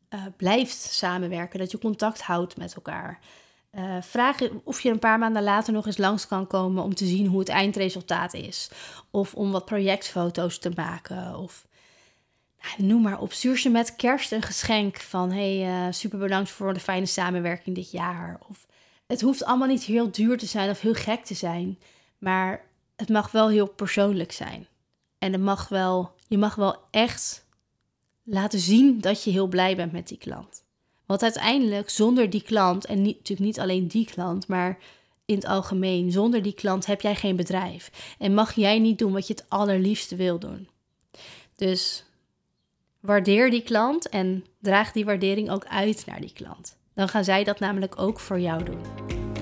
uh, 0.09 0.25
blijft 0.37 0.77
samenwerken, 0.77 1.59
dat 1.59 1.71
je 1.71 1.77
contact 1.77 2.21
houdt 2.21 2.57
met 2.57 2.73
elkaar. 2.73 3.19
Uh, 3.71 4.01
vraag 4.01 4.37
of 4.63 4.81
je 4.81 4.89
een 4.89 4.99
paar 4.99 5.19
maanden 5.19 5.43
later 5.43 5.73
nog 5.73 5.85
eens 5.85 5.97
langs 5.97 6.27
kan 6.27 6.47
komen 6.47 6.83
om 6.83 6.95
te 6.95 7.05
zien 7.05 7.27
hoe 7.27 7.39
het 7.39 7.49
eindresultaat 7.49 8.33
is. 8.33 8.69
Of 9.11 9.35
om 9.35 9.51
wat 9.51 9.65
projectfoto's 9.65 10.59
te 10.59 10.71
maken. 10.75 11.37
Of 11.37 11.67
noem 12.77 13.01
maar 13.01 13.19
op. 13.19 13.33
Stuur 13.33 13.57
ze 13.57 13.69
met 13.69 13.95
kerst 13.95 14.31
een 14.31 14.41
geschenk 14.41 14.99
van: 14.99 15.31
hey, 15.31 15.67
uh, 15.67 15.93
super 15.93 16.19
bedankt 16.19 16.49
voor 16.49 16.73
de 16.73 16.79
fijne 16.79 17.05
samenwerking 17.05 17.75
dit 17.75 17.91
jaar. 17.91 18.39
Of 18.49 18.67
het 19.07 19.21
hoeft 19.21 19.43
allemaal 19.43 19.67
niet 19.67 19.83
heel 19.83 20.11
duur 20.11 20.37
te 20.37 20.45
zijn 20.45 20.69
of 20.69 20.79
heel 20.79 20.93
gek 20.93 21.25
te 21.25 21.33
zijn. 21.33 21.79
Maar 22.17 22.65
het 22.95 23.09
mag 23.09 23.31
wel 23.31 23.49
heel 23.49 23.67
persoonlijk 23.67 24.31
zijn. 24.31 24.67
En 25.17 25.31
het 25.31 25.41
mag 25.41 25.67
wel, 25.67 26.11
je 26.27 26.37
mag 26.37 26.55
wel 26.55 26.77
echt 26.91 27.45
laten 28.23 28.59
zien 28.59 29.01
dat 29.01 29.23
je 29.23 29.31
heel 29.31 29.47
blij 29.47 29.75
bent 29.75 29.91
met 29.91 30.07
die 30.07 30.17
klant. 30.17 30.63
Want 31.05 31.23
uiteindelijk, 31.23 31.89
zonder 31.89 32.29
die 32.29 32.41
klant, 32.41 32.85
en 32.85 33.01
natuurlijk 33.01 33.39
niet 33.39 33.59
alleen 33.59 33.87
die 33.87 34.05
klant, 34.05 34.47
maar 34.47 34.77
in 35.25 35.35
het 35.35 35.45
algemeen, 35.45 36.11
zonder 36.11 36.41
die 36.41 36.53
klant 36.53 36.85
heb 36.85 37.01
jij 37.01 37.15
geen 37.15 37.35
bedrijf. 37.35 38.15
En 38.17 38.33
mag 38.33 38.53
jij 38.53 38.79
niet 38.79 38.97
doen 38.97 39.13
wat 39.13 39.27
je 39.27 39.33
het 39.33 39.45
allerliefste 39.49 40.15
wil 40.15 40.39
doen. 40.39 40.69
Dus 41.55 42.05
waardeer 42.99 43.49
die 43.49 43.63
klant 43.63 44.09
en 44.09 44.45
draag 44.59 44.91
die 44.91 45.05
waardering 45.05 45.49
ook 45.49 45.65
uit 45.65 46.03
naar 46.05 46.21
die 46.21 46.33
klant. 46.33 46.77
Dan 46.93 47.09
gaan 47.09 47.23
zij 47.23 47.43
dat 47.43 47.59
namelijk 47.59 48.01
ook 48.01 48.19
voor 48.19 48.39
jou 48.39 48.63
doen. 48.63 48.79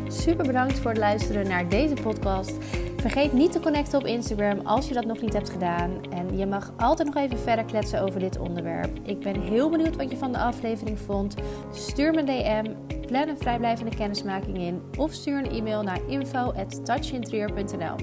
Super 0.08 0.46
bedankt 0.46 0.80
voor 0.80 0.92
het 0.92 1.00
luisteren 1.00 1.48
naar 1.48 1.70
deze 1.70 1.94
podcast. 1.94 2.54
Vergeet 2.98 3.34
niet 3.34 3.52
te 3.52 3.60
connecten 3.60 4.00
op 4.00 4.06
Instagram 4.06 4.60
als 4.60 4.88
je 4.88 4.94
dat 4.94 5.06
nog 5.06 5.22
niet 5.22 5.34
hebt 5.34 5.50
gedaan. 5.50 6.12
En 6.12 6.38
je 6.38 6.46
mag 6.46 6.74
altijd 6.78 7.14
nog 7.14 7.24
even 7.24 7.40
verder 7.40 7.66
kletsen 7.66 8.02
over 8.02 8.20
dit 8.20 8.40
onderwerp. 8.40 9.00
Ik 9.04 9.20
ben 9.20 9.42
heel 9.42 9.70
benieuwd 9.70 9.96
wat 9.96 10.12
je 10.12 10.18
van 10.18 10.32
de 10.32 10.38
aflevering 10.38 11.00
vond. 11.00 11.36
Stuur 11.74 12.12
me 12.12 12.20
een 12.20 12.26
DM, 12.26 12.74
plan 13.08 13.28
een 13.28 13.38
vrijblijvende 13.38 13.96
kennismaking 13.96 14.58
in 14.58 14.82
of 14.98 15.14
stuur 15.14 15.38
een 15.38 15.52
e-mail 15.52 15.84
naar 15.84 16.00
info@touchinterieur.nl. 16.08 17.96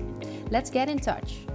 Let's 0.51 0.71
get 0.71 0.89
in 0.89 1.01
touch. 1.01 1.54